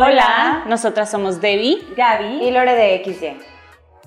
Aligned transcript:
Hola, 0.00 0.62
nosotras 0.68 1.10
somos 1.10 1.40
Debbie, 1.40 1.84
Gaby 1.96 2.44
y 2.44 2.52
Lore 2.52 2.72
de 2.72 3.02
XY. 3.04 3.36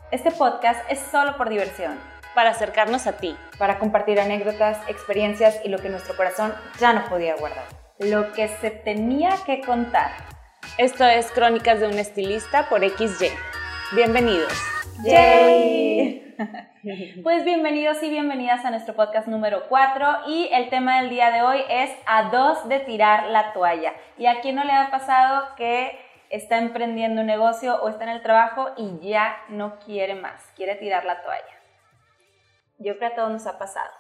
Este 0.10 0.32
podcast 0.32 0.90
es 0.90 1.00
solo 1.12 1.36
por 1.36 1.50
diversión, 1.50 2.00
para 2.34 2.52
acercarnos 2.52 3.08
a 3.08 3.18
ti, 3.18 3.36
para 3.58 3.78
compartir 3.78 4.18
anécdotas, 4.22 4.78
experiencias 4.88 5.60
y 5.66 5.68
lo 5.68 5.80
que 5.80 5.90
nuestro 5.90 6.16
corazón 6.16 6.54
ya 6.80 6.94
no 6.94 7.04
podía 7.10 7.36
guardar. 7.36 7.66
lo 8.00 8.32
que 8.32 8.48
se 8.48 8.72
tenía 8.72 9.32
que 9.46 9.60
contar. 9.60 10.12
Esto 10.78 11.04
es 11.04 11.30
Crónicas 11.34 11.82
de 11.82 11.88
un 11.88 12.00
estilista 12.00 12.70
por 12.70 12.90
XY. 12.90 13.28
Bienvenidos. 13.94 14.81
¡Yay! 15.04 16.36
Pues 17.22 17.46
bienvenidos 17.46 18.02
y 18.02 18.10
bienvenidas 18.10 18.66
a 18.66 18.72
nuestro 18.72 18.96
podcast 18.96 19.28
número 19.28 19.68
4 19.70 20.28
y 20.28 20.50
el 20.52 20.70
tema 20.72 21.00
del 21.00 21.12
día 21.12 21.30
de 21.30 21.44
hoy 21.44 21.60
es 21.70 21.92
a 22.08 22.32
dos 22.32 22.68
de 22.68 22.80
tirar 22.80 23.28
la 23.28 23.54
toalla. 23.54 23.94
¿Y 24.18 24.26
a 24.26 24.42
quién 24.42 24.56
no 24.56 24.64
le 24.64 24.74
ha 24.74 24.90
pasado 24.90 25.56
que 25.56 26.00
está 26.32 26.58
emprendiendo 26.58 27.22
un 27.22 27.28
negocio 27.28 27.80
o 27.84 27.90
está 27.90 28.06
en 28.06 28.10
el 28.10 28.24
trabajo 28.24 28.72
y 28.78 28.98
ya 29.08 29.38
no 29.50 29.78
quiere 29.78 30.16
más, 30.16 30.42
quiere 30.56 30.76
tirar 30.76 31.06
la 31.06 31.22
toalla? 31.22 31.62
Yo 32.80 32.98
creo 32.98 33.00
que 33.00 33.06
a 33.06 33.16
todos 33.16 33.32
nos 33.32 33.46
ha 33.46 33.60
pasado. 33.60 33.92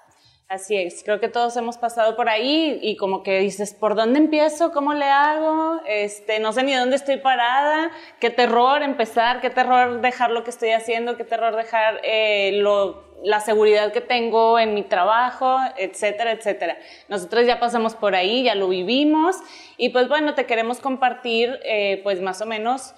Así 0.51 0.75
es, 0.75 1.01
creo 1.05 1.21
que 1.21 1.29
todos 1.29 1.55
hemos 1.55 1.77
pasado 1.77 2.17
por 2.17 2.27
ahí 2.27 2.77
y 2.81 2.97
como 2.97 3.23
que 3.23 3.39
dices, 3.39 3.73
¿por 3.73 3.95
dónde 3.95 4.19
empiezo? 4.19 4.73
¿Cómo 4.73 4.93
le 4.93 5.05
hago? 5.05 5.79
Este, 5.87 6.41
no 6.41 6.51
sé 6.51 6.63
ni 6.63 6.73
dónde 6.73 6.97
estoy 6.97 7.15
parada, 7.15 7.89
qué 8.19 8.31
terror 8.31 8.83
empezar, 8.83 9.39
qué 9.39 9.49
terror 9.49 10.01
dejar 10.01 10.31
lo 10.31 10.43
que 10.43 10.49
estoy 10.49 10.71
haciendo, 10.71 11.15
qué 11.15 11.23
terror 11.23 11.55
dejar 11.55 12.01
eh, 12.03 12.51
lo, 12.55 13.01
la 13.23 13.39
seguridad 13.39 13.93
que 13.93 14.01
tengo 14.01 14.59
en 14.59 14.73
mi 14.73 14.83
trabajo, 14.83 15.57
etcétera, 15.77 16.33
etcétera. 16.33 16.77
Nosotros 17.07 17.47
ya 17.47 17.61
pasamos 17.61 17.95
por 17.95 18.13
ahí, 18.13 18.43
ya 18.43 18.55
lo 18.55 18.67
vivimos 18.67 19.38
y 19.77 19.91
pues 19.91 20.09
bueno, 20.09 20.35
te 20.35 20.47
queremos 20.47 20.81
compartir 20.81 21.61
eh, 21.63 22.02
pues 22.03 22.19
más 22.19 22.41
o 22.41 22.45
menos 22.45 22.93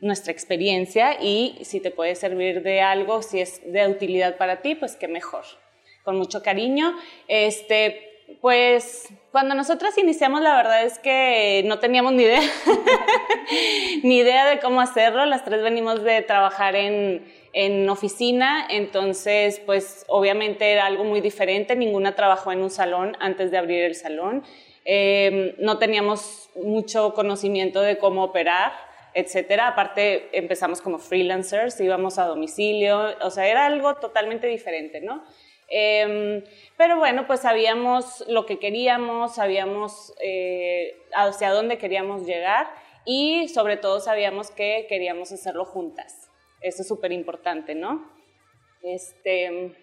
nuestra 0.00 0.30
experiencia 0.30 1.16
y 1.18 1.58
si 1.62 1.80
te 1.80 1.90
puede 1.90 2.16
servir 2.16 2.62
de 2.62 2.82
algo, 2.82 3.22
si 3.22 3.40
es 3.40 3.62
de 3.64 3.88
utilidad 3.88 4.36
para 4.36 4.60
ti, 4.60 4.74
pues 4.74 4.94
qué 4.96 5.08
mejor 5.08 5.61
con 6.02 6.16
mucho 6.16 6.42
cariño. 6.42 6.94
Este, 7.28 8.12
pues 8.40 9.08
cuando 9.30 9.54
nosotras 9.54 9.96
iniciamos, 9.98 10.40
la 10.42 10.56
verdad 10.56 10.84
es 10.84 10.98
que 10.98 11.62
no 11.66 11.78
teníamos 11.78 12.12
ni 12.12 12.24
idea, 12.24 12.40
ni 14.02 14.18
idea 14.18 14.46
de 14.46 14.60
cómo 14.60 14.80
hacerlo. 14.80 15.26
Las 15.26 15.44
tres 15.44 15.62
venimos 15.62 16.02
de 16.02 16.22
trabajar 16.22 16.76
en, 16.76 17.24
en 17.52 17.88
oficina, 17.88 18.66
entonces, 18.68 19.60
pues 19.64 20.04
obviamente 20.08 20.72
era 20.72 20.86
algo 20.86 21.04
muy 21.04 21.20
diferente. 21.20 21.76
Ninguna 21.76 22.14
trabajó 22.14 22.52
en 22.52 22.60
un 22.60 22.70
salón 22.70 23.16
antes 23.20 23.50
de 23.50 23.58
abrir 23.58 23.82
el 23.82 23.94
salón. 23.94 24.42
Eh, 24.84 25.54
no 25.58 25.78
teníamos 25.78 26.50
mucho 26.56 27.14
conocimiento 27.14 27.80
de 27.80 27.98
cómo 27.98 28.24
operar 28.24 28.72
etcétera. 29.14 29.68
Aparte, 29.68 30.28
empezamos 30.32 30.80
como 30.80 30.98
freelancers, 30.98 31.78
íbamos 31.80 32.18
a 32.18 32.24
domicilio, 32.24 33.14
o 33.20 33.30
sea, 33.30 33.46
era 33.46 33.66
algo 33.66 33.94
totalmente 33.96 34.46
diferente, 34.46 35.00
¿no? 35.00 35.22
Em, 35.74 36.44
pero 36.76 36.98
bueno, 36.98 37.26
pues 37.26 37.40
sabíamos 37.40 38.24
lo 38.28 38.44
que 38.44 38.58
queríamos, 38.58 39.36
sabíamos 39.36 40.12
eh, 40.20 40.94
hacia 41.14 41.50
dónde 41.50 41.78
queríamos 41.78 42.26
llegar 42.26 42.66
y 43.06 43.48
sobre 43.48 43.78
todo 43.78 43.98
sabíamos 44.00 44.50
que 44.50 44.84
queríamos 44.86 45.32
hacerlo 45.32 45.64
juntas. 45.64 46.30
Eso 46.60 46.82
es 46.82 46.88
súper 46.88 47.10
importante, 47.10 47.74
¿no? 47.74 48.06
Este, 48.82 49.74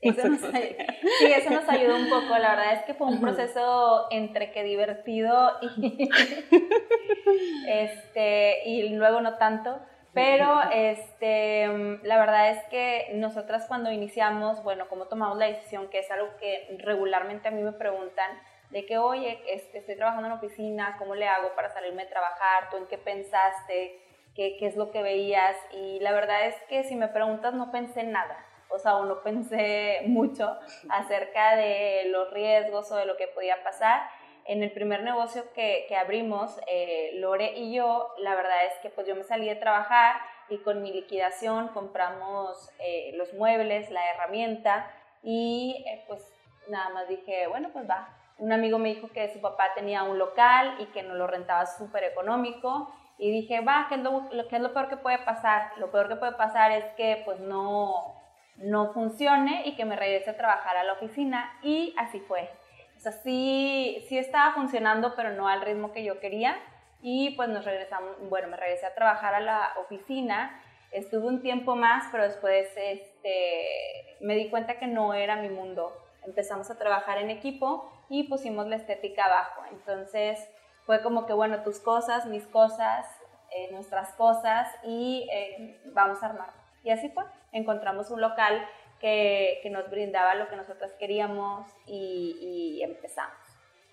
eso 0.00 0.28
nos, 0.28 0.40
sí, 1.18 1.26
eso 1.26 1.50
nos 1.50 1.68
ayudó 1.68 1.96
un 1.96 2.08
poco. 2.08 2.38
La 2.38 2.54
verdad 2.54 2.74
es 2.74 2.82
que 2.84 2.94
fue 2.94 3.08
un 3.08 3.20
proceso 3.20 4.06
entre 4.12 4.52
que 4.52 4.62
divertido 4.62 5.54
y, 5.60 6.08
este, 7.68 8.62
y 8.64 8.90
luego 8.90 9.20
no 9.20 9.38
tanto. 9.38 9.80
Pero 10.16 10.62
este, 10.72 11.68
la 12.02 12.16
verdad 12.16 12.48
es 12.48 12.64
que 12.70 13.10
nosotras 13.16 13.66
cuando 13.68 13.92
iniciamos, 13.92 14.62
bueno, 14.62 14.88
cómo 14.88 15.08
tomamos 15.08 15.36
la 15.36 15.44
decisión, 15.44 15.90
que 15.90 15.98
es 15.98 16.10
algo 16.10 16.28
que 16.38 16.74
regularmente 16.78 17.48
a 17.48 17.50
mí 17.50 17.60
me 17.62 17.72
preguntan, 17.72 18.30
de 18.70 18.86
que, 18.86 18.96
oye, 18.96 19.42
este, 19.46 19.76
estoy 19.76 19.94
trabajando 19.94 20.28
en 20.28 20.32
oficina, 20.32 20.96
¿cómo 20.98 21.14
le 21.14 21.28
hago 21.28 21.54
para 21.54 21.68
salirme 21.68 22.04
a 22.04 22.08
trabajar? 22.08 22.70
¿Tú 22.70 22.78
en 22.78 22.86
qué 22.86 22.96
pensaste? 22.96 24.00
¿Qué, 24.34 24.56
¿Qué 24.58 24.66
es 24.66 24.76
lo 24.76 24.90
que 24.90 25.02
veías? 25.02 25.54
Y 25.72 26.00
la 26.00 26.12
verdad 26.12 26.46
es 26.46 26.54
que 26.70 26.84
si 26.84 26.96
me 26.96 27.08
preguntas, 27.08 27.52
no 27.52 27.70
pensé 27.70 28.02
nada. 28.02 28.42
O 28.70 28.78
sea, 28.78 28.96
o 28.96 29.04
no 29.04 29.22
pensé 29.22 30.00
mucho 30.06 30.58
acerca 30.88 31.56
de 31.56 32.04
los 32.06 32.32
riesgos 32.32 32.90
o 32.90 32.96
de 32.96 33.04
lo 33.04 33.18
que 33.18 33.28
podía 33.28 33.62
pasar 33.62 34.00
en 34.48 34.62
el 34.62 34.70
primer 34.72 35.02
negocio 35.02 35.44
que, 35.54 35.86
que 35.88 35.96
abrimos, 35.96 36.58
eh, 36.68 37.12
Lore 37.14 37.56
y 37.56 37.74
yo, 37.74 38.14
la 38.18 38.34
verdad 38.34 38.64
es 38.66 38.74
que 38.80 38.90
pues 38.90 39.06
yo 39.06 39.16
me 39.16 39.24
salí 39.24 39.48
de 39.48 39.56
trabajar 39.56 40.16
y 40.48 40.58
con 40.58 40.82
mi 40.82 40.92
liquidación 40.92 41.68
compramos 41.68 42.70
eh, 42.78 43.12
los 43.16 43.34
muebles, 43.34 43.90
la 43.90 44.08
herramienta 44.12 44.90
y 45.22 45.84
eh, 45.86 46.04
pues 46.06 46.22
nada 46.68 46.90
más 46.90 47.08
dije, 47.08 47.46
bueno, 47.48 47.70
pues 47.72 47.88
va. 47.88 48.08
Un 48.38 48.52
amigo 48.52 48.78
me 48.78 48.90
dijo 48.90 49.08
que 49.08 49.32
su 49.32 49.40
papá 49.40 49.72
tenía 49.74 50.02
un 50.02 50.18
local 50.18 50.76
y 50.78 50.86
que 50.86 51.02
nos 51.02 51.16
lo 51.16 51.26
rentaba 51.26 51.66
súper 51.66 52.04
económico 52.04 52.92
y 53.18 53.30
dije, 53.30 53.60
va, 53.60 53.86
¿qué 53.88 53.96
es 53.96 54.02
lo, 54.02 54.28
¿qué 54.48 54.56
es 54.56 54.62
lo 54.62 54.72
peor 54.72 54.88
que 54.88 54.98
puede 54.98 55.18
pasar? 55.18 55.72
Lo 55.78 55.90
peor 55.90 56.08
que 56.08 56.16
puede 56.16 56.32
pasar 56.32 56.70
es 56.70 56.84
que 56.96 57.22
pues 57.24 57.40
no, 57.40 58.14
no 58.58 58.92
funcione 58.92 59.62
y 59.64 59.74
que 59.74 59.84
me 59.84 59.96
regrese 59.96 60.30
a 60.30 60.36
trabajar 60.36 60.76
a 60.76 60.84
la 60.84 60.92
oficina 60.92 61.58
y 61.62 61.94
así 61.98 62.20
fue. 62.20 62.48
Sea, 63.06 63.22
sí, 63.22 64.04
sí 64.08 64.18
estaba 64.18 64.52
funcionando, 64.54 65.14
pero 65.14 65.30
no 65.30 65.46
al 65.46 65.60
ritmo 65.60 65.92
que 65.92 66.02
yo 66.02 66.18
quería. 66.18 66.56
Y 67.02 67.36
pues 67.36 67.48
nos 67.48 67.64
regresamos, 67.64 68.16
bueno, 68.28 68.48
me 68.48 68.56
regresé 68.56 68.84
a 68.84 68.94
trabajar 68.94 69.32
a 69.32 69.40
la 69.40 69.74
oficina. 69.78 70.60
Estuve 70.90 71.28
un 71.28 71.40
tiempo 71.40 71.76
más, 71.76 72.08
pero 72.10 72.24
después 72.24 72.66
este, 72.76 74.16
me 74.20 74.34
di 74.34 74.50
cuenta 74.50 74.80
que 74.80 74.88
no 74.88 75.14
era 75.14 75.36
mi 75.36 75.48
mundo. 75.48 75.96
Empezamos 76.24 76.68
a 76.70 76.78
trabajar 76.78 77.18
en 77.18 77.30
equipo 77.30 77.88
y 78.08 78.24
pusimos 78.24 78.66
la 78.66 78.74
estética 78.74 79.26
abajo. 79.26 79.62
Entonces 79.70 80.44
fue 80.84 81.00
como 81.00 81.26
que, 81.26 81.32
bueno, 81.32 81.62
tus 81.62 81.78
cosas, 81.78 82.26
mis 82.26 82.44
cosas, 82.48 83.06
eh, 83.52 83.70
nuestras 83.70 84.14
cosas 84.14 84.68
y 84.82 85.28
eh, 85.32 85.80
vamos 85.92 86.24
a 86.24 86.26
armar. 86.26 86.50
Y 86.82 86.90
así 86.90 87.08
fue. 87.10 87.22
Encontramos 87.52 88.10
un 88.10 88.20
local 88.20 88.66
que, 89.00 89.60
que 89.62 89.70
nos 89.70 89.90
brindaba 89.90 90.34
lo 90.34 90.48
que 90.48 90.56
nosotros 90.56 90.92
queríamos 90.98 91.66
y, 91.86 92.78
y 92.78 92.82
empezamos. 92.82 93.36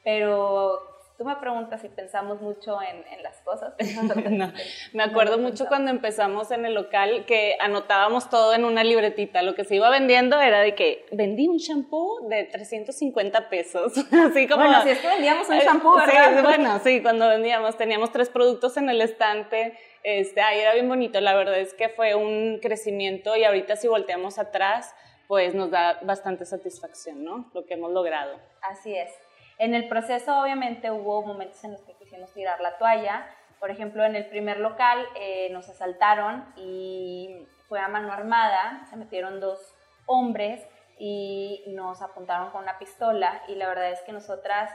Pero 0.03 0.92
tú 1.23 1.29
me 1.29 1.35
preguntas 1.38 1.79
si 1.79 1.88
pensamos 1.88 2.41
mucho 2.41 2.79
en, 2.81 3.06
en 3.13 3.23
las 3.23 3.39
cosas. 3.41 3.73
no, 4.29 4.51
me 4.91 5.03
acuerdo 5.03 5.38
mucho 5.38 5.67
cuando 5.67 5.89
empezamos 5.89 6.51
en 6.51 6.66
el 6.66 6.73
local 6.73 7.25
que 7.25 7.56
anotábamos 7.61 8.29
todo 8.29 8.53
en 8.53 8.66
una 8.66 8.84
libretita. 8.84 9.41
Lo 9.41 9.56
que 9.56 9.63
se 9.63 9.75
iba 9.75 9.89
vendiendo 9.89 10.39
era 10.41 10.59
de 10.59 10.75
que 10.75 11.06
vendí 11.11 11.47
un 11.47 11.57
shampoo 11.57 12.28
de 12.28 12.44
350 12.44 13.50
pesos. 13.50 13.94
Así 14.11 14.47
como, 14.47 14.63
bueno, 14.63 14.84
si 14.84 14.89
es 14.89 15.00
que 15.00 15.07
vendíamos 15.07 15.47
un 15.47 15.59
shampoo, 15.59 15.95
¿verdad? 15.95 16.35
Sí, 16.35 16.41
bueno, 16.44 16.79
sí, 16.84 17.01
cuando 17.01 17.29
vendíamos 17.29 17.78
teníamos 17.78 18.11
tres 18.11 18.29
productos 18.29 18.75
en 18.78 18.90
el 18.90 19.01
estante. 19.01 19.78
Este, 20.03 20.41
ahí 20.41 20.59
era 20.59 20.73
bien 20.73 20.90
bonito. 20.90 21.22
La 21.22 21.34
verdad 21.35 21.57
es 21.57 21.73
que 21.73 21.88
fue 21.88 22.16
un 22.16 22.59
crecimiento 22.61 23.38
y 23.38 23.45
ahorita 23.45 23.78
si 23.78 23.88
volteamos 23.88 24.40
atrás, 24.40 24.94
pues 25.28 25.55
nos 25.55 25.72
da 25.72 26.00
bastante 26.01 26.45
satisfacción, 26.45 27.23
¿no? 27.23 27.50
Lo 27.53 27.66
que 27.66 27.75
hemos 27.75 27.94
logrado. 27.94 28.38
Así 28.61 28.94
es. 28.94 29.09
En 29.58 29.75
el 29.75 29.88
proceso 29.88 30.40
obviamente 30.40 30.91
hubo 30.91 31.22
momentos 31.24 31.64
en 31.64 31.74
los 31.74 31.81
que 31.81 31.94
quisimos 31.94 32.31
tirar 32.34 32.59
la 32.62 32.78
toalla. 32.78 33.25
Por 33.59 33.72
ejemplo, 33.72 34.03
en 34.03 34.16
el 34.16 34.25
primer 34.25 34.59
local 34.59 35.06
eh, 35.16 35.50
nos 35.52 35.69
asaltaron 35.69 36.46
y 36.58 37.47
fue 37.68 37.80
a 37.80 37.88
mano 37.88 38.12
armada, 38.12 38.86
se 38.90 38.97
metieron 38.97 39.40
dos 39.40 39.59
hombres 40.06 40.62
y 41.00 41.64
nos 41.68 42.02
apuntaron 42.02 42.52
con 42.52 42.64
una 42.64 42.78
pistola 42.78 43.41
y 43.47 43.56
la 43.56 43.68
verdad 43.68 43.91
es 43.91 44.02
que 44.02 44.12
nosotras 44.12 44.72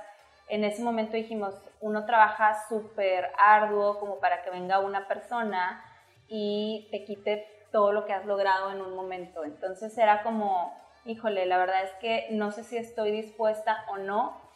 en 0.48 0.64
ese 0.64 0.82
momento 0.82 1.12
dijimos, 1.12 1.54
uno 1.80 2.06
trabaja 2.06 2.56
súper 2.68 3.30
arduo 3.38 4.00
como 4.00 4.18
para 4.18 4.42
que 4.42 4.50
venga 4.50 4.78
una 4.78 5.06
persona 5.06 5.84
y 6.26 6.88
te 6.90 7.04
quite 7.04 7.46
todo 7.70 7.92
lo 7.92 8.06
que 8.06 8.14
has 8.14 8.24
logrado 8.24 8.70
en 8.70 8.80
un 8.80 8.94
momento. 8.94 9.44
Entonces 9.44 9.96
era 9.98 10.22
como, 10.22 10.74
híjole, 11.04 11.44
la 11.44 11.58
verdad 11.58 11.84
es 11.84 11.92
que 12.00 12.28
no 12.30 12.50
sé 12.50 12.64
si 12.64 12.78
estoy 12.78 13.10
dispuesta 13.10 13.84
o 13.88 13.98
no 13.98 14.47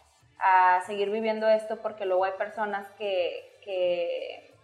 a 0.42 0.80
seguir 0.82 1.10
viviendo 1.10 1.48
esto 1.48 1.80
porque 1.80 2.04
luego 2.04 2.24
hay 2.24 2.32
personas 2.32 2.88
que, 2.98 3.60
que 3.64 4.54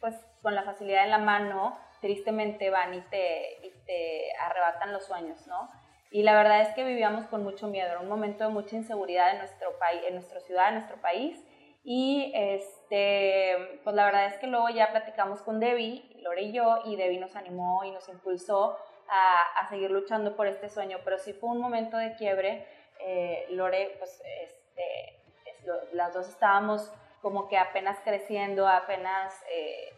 pues 0.00 0.14
con 0.42 0.54
la 0.54 0.62
facilidad 0.62 1.04
en 1.04 1.10
la 1.10 1.18
mano 1.18 1.78
tristemente 2.00 2.70
van 2.70 2.94
y 2.94 3.00
te, 3.02 3.66
y 3.66 3.70
te 3.86 4.32
arrebatan 4.38 4.92
los 4.92 5.06
sueños, 5.06 5.46
¿no? 5.46 5.70
Y 6.10 6.22
la 6.22 6.36
verdad 6.36 6.60
es 6.60 6.68
que 6.74 6.84
vivíamos 6.84 7.26
con 7.26 7.42
mucho 7.42 7.66
miedo, 7.66 7.88
era 7.88 7.98
un 7.98 8.08
momento 8.08 8.44
de 8.44 8.50
mucha 8.50 8.76
inseguridad 8.76 9.32
en 9.32 9.38
nuestro 9.38 9.76
país, 9.78 10.02
en 10.06 10.14
nuestra 10.14 10.38
ciudad, 10.40 10.68
en 10.68 10.74
nuestro 10.74 11.00
país. 11.00 11.42
Y 11.82 12.30
este, 12.36 13.80
pues 13.82 13.96
la 13.96 14.04
verdad 14.04 14.26
es 14.26 14.38
que 14.38 14.46
luego 14.46 14.68
ya 14.68 14.92
platicamos 14.92 15.42
con 15.42 15.58
Debbie, 15.58 16.08
Lore 16.22 16.42
y 16.42 16.52
yo, 16.52 16.82
y 16.84 16.96
Debbie 16.96 17.18
nos 17.18 17.34
animó 17.34 17.82
y 17.84 17.90
nos 17.90 18.08
impulsó 18.08 18.78
a, 19.08 19.60
a 19.60 19.68
seguir 19.68 19.90
luchando 19.90 20.36
por 20.36 20.46
este 20.46 20.68
sueño. 20.68 20.98
Pero 21.04 21.18
sí 21.18 21.32
fue 21.32 21.50
un 21.50 21.60
momento 21.60 21.96
de 21.96 22.14
quiebre. 22.14 22.66
Eh, 23.00 23.46
Lore, 23.50 23.96
pues 23.98 24.22
este, 24.42 25.23
las 25.92 26.12
dos 26.12 26.28
estábamos 26.28 26.92
como 27.22 27.48
que 27.48 27.56
apenas 27.56 27.98
creciendo, 28.04 28.68
apenas 28.68 29.34
eh, 29.50 29.92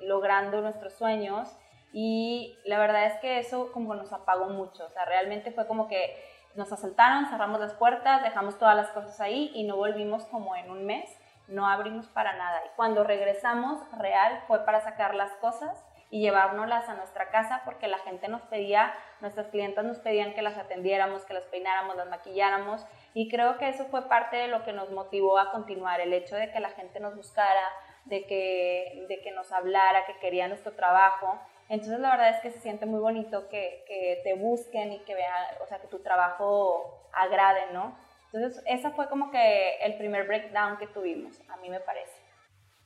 logrando 0.00 0.60
nuestros 0.60 0.94
sueños 0.94 1.48
y 1.92 2.58
la 2.64 2.78
verdad 2.78 3.06
es 3.06 3.18
que 3.20 3.38
eso 3.38 3.70
como 3.72 3.94
nos 3.94 4.12
apagó 4.12 4.46
mucho, 4.46 4.84
o 4.84 4.90
sea, 4.90 5.04
realmente 5.04 5.52
fue 5.52 5.66
como 5.66 5.86
que 5.86 6.16
nos 6.56 6.72
asaltaron, 6.72 7.26
cerramos 7.26 7.60
las 7.60 7.74
puertas, 7.74 8.22
dejamos 8.22 8.58
todas 8.58 8.76
las 8.76 8.88
cosas 8.90 9.20
ahí 9.20 9.50
y 9.54 9.64
no 9.64 9.76
volvimos 9.76 10.24
como 10.26 10.56
en 10.56 10.70
un 10.70 10.86
mes, 10.86 11.08
no 11.48 11.68
abrimos 11.68 12.06
para 12.08 12.34
nada. 12.36 12.62
Y 12.64 12.68
cuando 12.76 13.04
regresamos, 13.04 13.78
real, 13.98 14.42
fue 14.46 14.64
para 14.64 14.80
sacar 14.80 15.14
las 15.14 15.32
cosas 15.36 15.84
y 16.10 16.20
llevárnoslas 16.20 16.88
a 16.88 16.94
nuestra 16.94 17.30
casa 17.30 17.62
porque 17.64 17.88
la 17.88 17.98
gente 17.98 18.28
nos 18.28 18.42
pedía, 18.42 18.94
nuestras 19.20 19.48
clientas 19.48 19.84
nos 19.84 19.98
pedían 19.98 20.34
que 20.34 20.42
las 20.42 20.56
atendiéramos, 20.56 21.24
que 21.24 21.34
las 21.34 21.44
peináramos, 21.44 21.96
las 21.96 22.08
maquilláramos 22.08 22.86
y 23.14 23.30
creo 23.30 23.56
que 23.56 23.68
eso 23.68 23.86
fue 23.86 24.08
parte 24.08 24.36
de 24.36 24.48
lo 24.48 24.64
que 24.64 24.72
nos 24.72 24.90
motivó 24.90 25.38
a 25.38 25.50
continuar, 25.52 26.00
el 26.00 26.12
hecho 26.12 26.36
de 26.36 26.50
que 26.50 26.60
la 26.60 26.70
gente 26.70 27.00
nos 27.00 27.16
buscara, 27.16 27.62
de 28.04 28.26
que, 28.26 29.06
de 29.08 29.20
que 29.22 29.30
nos 29.30 29.50
hablara, 29.52 30.04
que 30.04 30.18
quería 30.18 30.48
nuestro 30.48 30.72
trabajo 30.72 31.38
entonces 31.68 31.98
la 32.00 32.10
verdad 32.10 32.30
es 32.30 32.40
que 32.40 32.50
se 32.50 32.60
siente 32.60 32.86
muy 32.86 33.00
bonito 33.00 33.48
que, 33.48 33.84
que 33.86 34.20
te 34.22 34.34
busquen 34.34 34.92
y 34.92 34.98
que 35.00 35.14
vean, 35.14 35.32
o 35.62 35.66
sea, 35.66 35.80
que 35.80 35.86
tu 35.86 36.00
trabajo 36.00 37.08
agrade, 37.12 37.72
¿no? 37.72 37.96
Entonces 38.32 38.62
esa 38.66 38.90
fue 38.90 39.08
como 39.08 39.30
que 39.30 39.76
el 39.76 39.96
primer 39.96 40.26
breakdown 40.26 40.76
que 40.76 40.86
tuvimos, 40.88 41.40
a 41.48 41.56
mí 41.58 41.70
me 41.70 41.80
parece. 41.80 42.20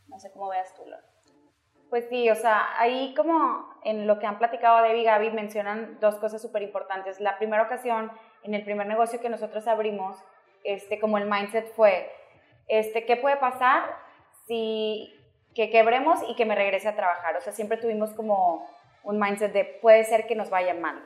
No 0.07 0.19
sé 0.19 0.31
cómo 0.33 0.49
veas 0.49 0.75
tú, 0.75 0.83
Laura. 0.87 1.07
Pues 1.91 2.07
sí, 2.09 2.29
o 2.29 2.35
sea, 2.35 2.79
ahí 2.79 3.15
como 3.15 3.81
en 3.83 4.07
lo 4.07 4.19
que 4.19 4.27
han 4.27 4.39
platicado 4.39 4.83
Debbie 4.83 5.01
y 5.01 5.05
Gaby 5.05 5.31
mencionan 5.31 5.99
dos 6.01 6.17
cosas 6.17 6.41
súper 6.41 6.63
importantes. 6.63 7.19
La 7.19 7.39
primera 7.39 7.63
ocasión, 7.63 8.13
en 8.43 8.55
el 8.55 8.65
primer 8.65 8.87
negocio 8.87 9.21
que 9.21 9.29
nosotros 9.29 9.67
abrimos, 9.67 10.17
este, 10.65 10.99
como 10.99 11.19
el 11.19 11.29
mindset 11.29 11.73
fue, 11.75 12.11
este, 12.67 13.05
¿qué 13.05 13.17
puede 13.17 13.37
pasar 13.37 13.85
si 14.47 15.15
que 15.59 15.71
quebremos 15.71 16.21
y 16.29 16.37
que 16.37 16.45
me 16.45 16.55
regrese 16.55 16.87
a 16.87 16.95
trabajar. 16.95 17.37
O 17.37 17.41
sea, 17.41 17.53
siempre 17.53 17.79
tuvimos 17.79 18.11
como 18.13 18.65
un 19.03 19.19
mindset 19.19 19.53
de 19.53 19.65
puede 19.65 20.05
ser 20.05 20.29
que 20.29 20.37
nos 20.37 20.51
vaya 20.51 20.73
mal. 20.73 21.05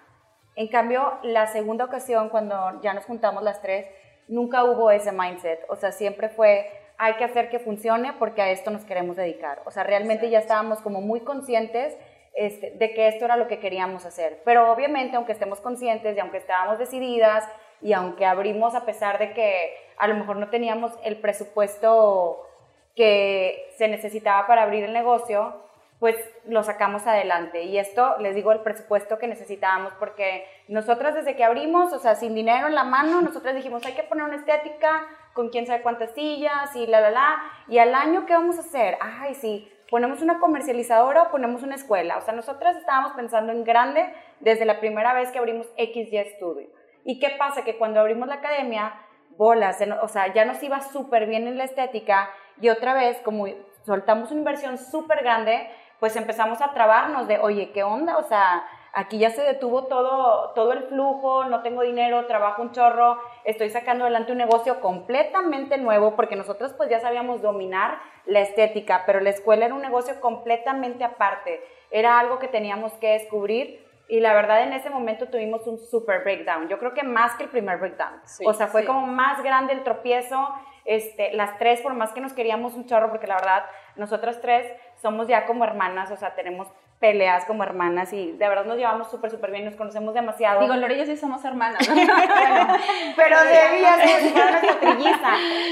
En 0.56 0.69
cambio, 0.69 1.14
la 1.23 1.46
segunda 1.46 1.87
ocasión, 1.87 2.29
cuando 2.29 2.79
ya 2.82 2.93
nos 2.93 3.06
juntamos 3.06 3.43
las 3.43 3.62
tres, 3.62 3.87
nunca 4.29 4.64
hubo 4.64 4.90
ese 4.90 5.11
mindset. 5.11 5.64
O 5.70 5.76
sea, 5.76 5.90
siempre 5.90 6.29
fue, 6.29 6.70
hay 6.99 7.14
que 7.14 7.25
hacer 7.25 7.49
que 7.49 7.61
funcione 7.61 8.12
porque 8.19 8.43
a 8.43 8.50
esto 8.50 8.70
nos 8.70 8.84
queremos 8.84 9.17
dedicar. 9.17 9.62
O 9.64 9.70
sea, 9.70 9.84
realmente 9.84 10.29
ya 10.29 10.40
estábamos 10.40 10.82
como 10.82 11.00
muy 11.00 11.20
conscientes 11.20 11.96
este, 12.34 12.70
de 12.70 12.94
que 12.94 13.08
esto 13.08 13.25
era 13.25 13.37
lo 13.37 13.46
que 13.46 13.58
queríamos 13.58 14.06
hacer. 14.06 14.40
Pero 14.44 14.73
obviamente, 14.73 15.17
aunque 15.17 15.32
estemos 15.32 15.61
conscientes 15.61 16.17
y 16.17 16.20
aunque 16.20 16.38
estábamos 16.38 16.79
decididas 16.79 17.44
y 17.81 17.93
aunque 17.93 18.25
abrimos 18.25 18.75
a 18.75 18.87
pesar 18.87 19.19
de 19.19 19.32
que 19.34 19.75
a 19.99 20.06
lo 20.08 20.14
mejor 20.14 20.37
no 20.37 20.49
teníamos 20.49 20.93
el 21.05 21.17
presupuesto 21.17 22.46
que 22.94 23.73
se 23.76 23.88
necesitaba 23.88 24.46
para 24.46 24.62
abrir 24.62 24.84
el 24.84 24.93
negocio, 24.93 25.62
pues 25.99 26.17
lo 26.46 26.64
sacamos 26.64 27.06
adelante. 27.06 27.62
Y 27.62 27.79
esto, 27.79 28.17
les 28.19 28.34
digo, 28.34 28.50
el 28.50 28.61
presupuesto 28.61 29.19
que 29.19 29.29
necesitábamos, 29.29 29.93
porque 30.00 30.44
nosotras 30.67 31.14
desde 31.14 31.37
que 31.37 31.44
abrimos, 31.44 31.93
o 31.93 31.99
sea, 32.00 32.17
sin 32.17 32.34
dinero 32.34 32.67
en 32.67 32.75
la 32.75 32.82
mano, 32.82 33.20
nosotras 33.20 33.55
dijimos, 33.55 33.87
hay 33.87 33.94
que 33.94 34.02
poner 34.02 34.25
una 34.25 34.37
estética 34.37 35.06
con 35.32 35.50
quién 35.50 35.64
sabe 35.67 35.82
cuántas 35.82 36.11
sillas 36.12 36.75
y 36.75 36.87
la, 36.88 37.00
la, 37.00 37.11
la. 37.11 37.43
Y 37.69 37.79
al 37.79 37.94
año, 37.94 38.26
¿qué 38.26 38.32
vamos 38.32 38.56
a 38.56 38.62
hacer? 38.62 38.99
Ay, 39.00 39.37
sí, 39.37 39.73
ponemos 39.93 40.23
una 40.23 40.39
comercializadora 40.39 41.25
o 41.25 41.31
ponemos 41.31 41.62
una 41.62 41.75
escuela. 41.75 42.17
O 42.17 42.23
sea, 42.23 42.33
nosotras 42.33 42.77
estábamos 42.77 43.12
pensando 43.12 43.53
en 43.53 43.62
grande 43.62 44.11
desde 44.41 44.65
la 44.65 44.81
primera 44.81 45.12
vez 45.12 45.31
que 45.31 45.39
abrimos 45.39 45.67
XY 45.77 46.31
Studio. 46.35 46.71
¿Y 47.05 47.21
qué 47.21 47.37
pasa? 47.39 47.62
Que 47.62 47.77
cuando 47.77 48.00
abrimos 48.00 48.27
la 48.27 48.37
academia, 48.37 48.94
bolas, 49.37 49.85
o 50.00 50.09
sea, 50.09 50.33
ya 50.33 50.47
nos 50.47 50.62
iba 50.62 50.81
súper 50.81 51.27
bien 51.27 51.47
en 51.47 51.59
la 51.59 51.65
estética 51.65 52.31
y 52.59 52.71
otra 52.71 52.94
vez, 52.94 53.21
como 53.21 53.44
soltamos 53.85 54.31
una 54.31 54.41
inversión 54.41 54.79
súper 54.79 55.23
grande, 55.23 55.69
pues 56.00 56.17
empezamos 56.17 56.62
a 56.62 56.73
trabarnos 56.73 57.29
de, 57.29 57.39
oye, 57.41 57.71
¿qué 57.73 57.83
onda? 57.83 58.17
O 58.17 58.23
sea, 58.23 58.65
aquí 58.93 59.19
ya 59.19 59.31
se 59.31 59.43
detuvo 59.43 59.85
todo, 59.85 60.50
todo 60.55 60.73
el 60.73 60.85
flujo, 60.85 61.44
no 61.44 61.62
tengo 61.62 61.83
dinero, 61.83 62.27
trabajo 62.27 62.62
un 62.62 62.73
chorro, 62.73 63.19
estoy 63.44 63.71
sacando 63.71 64.05
adelante 64.05 64.33
un 64.33 64.39
negocio 64.39 64.81
completamente 64.81 65.79
nuevo, 65.79 66.15
porque 66.15 66.37
nosotros 66.37 66.73
pues 66.75 66.91
ya 66.91 67.00
sabíamos 67.00 67.43
dominar 67.43 67.99
la 68.27 68.41
estética, 68.41 69.05
pero 69.06 69.21
la 69.21 69.31
escuela 69.31 69.67
era 69.67 69.75
un 69.75 69.83
negocio 69.83 70.21
completamente 70.21 71.05
aparte, 71.05 71.62
era 71.91 72.19
algo 72.19 72.39
que 72.39 72.49
teníamos 72.49 72.93
que 72.94 73.12
descubrir 73.12 73.87
y 74.09 74.21
la 74.21 74.35
verdad 74.35 74.62
en 74.62 74.75
ese 74.75 74.91
momento 74.91 75.29
tuvimos 75.29 75.67
un 75.67 75.79
super 75.79 76.23
breakdown, 76.23 76.69
yo 76.69 76.79
creo 76.79 76.93
que 76.93 77.03
más 77.03 77.35
que 77.37 77.44
el 77.44 77.50
primer 77.50 77.79
breakdown, 77.79 78.21
o 78.44 78.53
sea, 78.53 78.67
fue 78.67 78.85
como 78.85 79.06
más 79.06 79.43
grande 79.43 79.73
el 79.73 79.85
tropiezo 79.85 80.49
este, 80.85 81.33
las 81.35 81.59
tres, 81.59 81.81
por 81.81 81.94
más 81.94 82.12
que 82.12 82.21
nos 82.21 82.33
queríamos 82.33 82.75
un 82.75 82.87
chorro, 82.87 83.11
porque 83.11 83.27
la 83.27 83.37
verdad, 83.37 83.65
nosotras 83.97 84.41
tres 84.41 84.67
somos 84.97 85.29
ya 85.29 85.47
como 85.47 85.65
hermanas, 85.65 86.11
o 86.11 86.17
sea, 86.17 86.35
tenemos 86.35 86.69
peleas 87.03 87.45
como 87.47 87.65
hermanas 87.65 88.13
y 88.13 88.31
de 88.31 88.49
verdad 88.49 88.65
nos 88.65 88.77
llevamos 88.77 89.11
súper, 89.11 89.29
súper 89.29 89.51
bien, 89.51 89.65
nos 89.65 89.75
conocemos 89.75 90.15
demasiado. 90.15 90.61
Digo, 90.61 90.77
Lore 90.77 90.95
y 90.95 90.99
yo 90.99 91.05
sí 91.05 91.17
somos 91.17 91.45
hermanas, 91.45 91.87
¿no? 91.89 91.97
pero 93.17 93.37
debía 93.43 93.97
ser 93.97 94.33
nuestra 94.33 94.81
trilliza. 94.81 95.31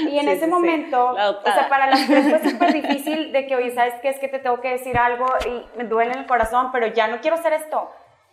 Y 0.09 0.19
en 0.19 0.27
ese 0.27 0.45
momento, 0.45 1.11
o 1.11 1.41
sea, 1.43 1.69
para 1.69 1.87
las 1.87 2.05
tres 2.05 2.29
fue 2.29 2.51
súper 2.51 2.73
difícil 2.73 3.31
de 3.31 3.47
que, 3.47 3.55
oye, 3.55 3.71
¿sabes 3.71 3.93
qué? 4.01 4.09
Es 4.09 4.19
que 4.19 4.27
te 4.27 4.39
tengo 4.39 4.59
que 4.59 4.71
decir 4.71 4.97
algo 4.97 5.25
y 5.47 5.77
me 5.77 5.85
duele 5.85 6.11
en 6.11 6.19
el 6.19 6.25
corazón, 6.25 6.69
pero 6.73 6.87
ya 6.87 7.07
no 7.07 7.21
quiero 7.21 7.37
hacer 7.37 7.53
esto. 7.53 7.89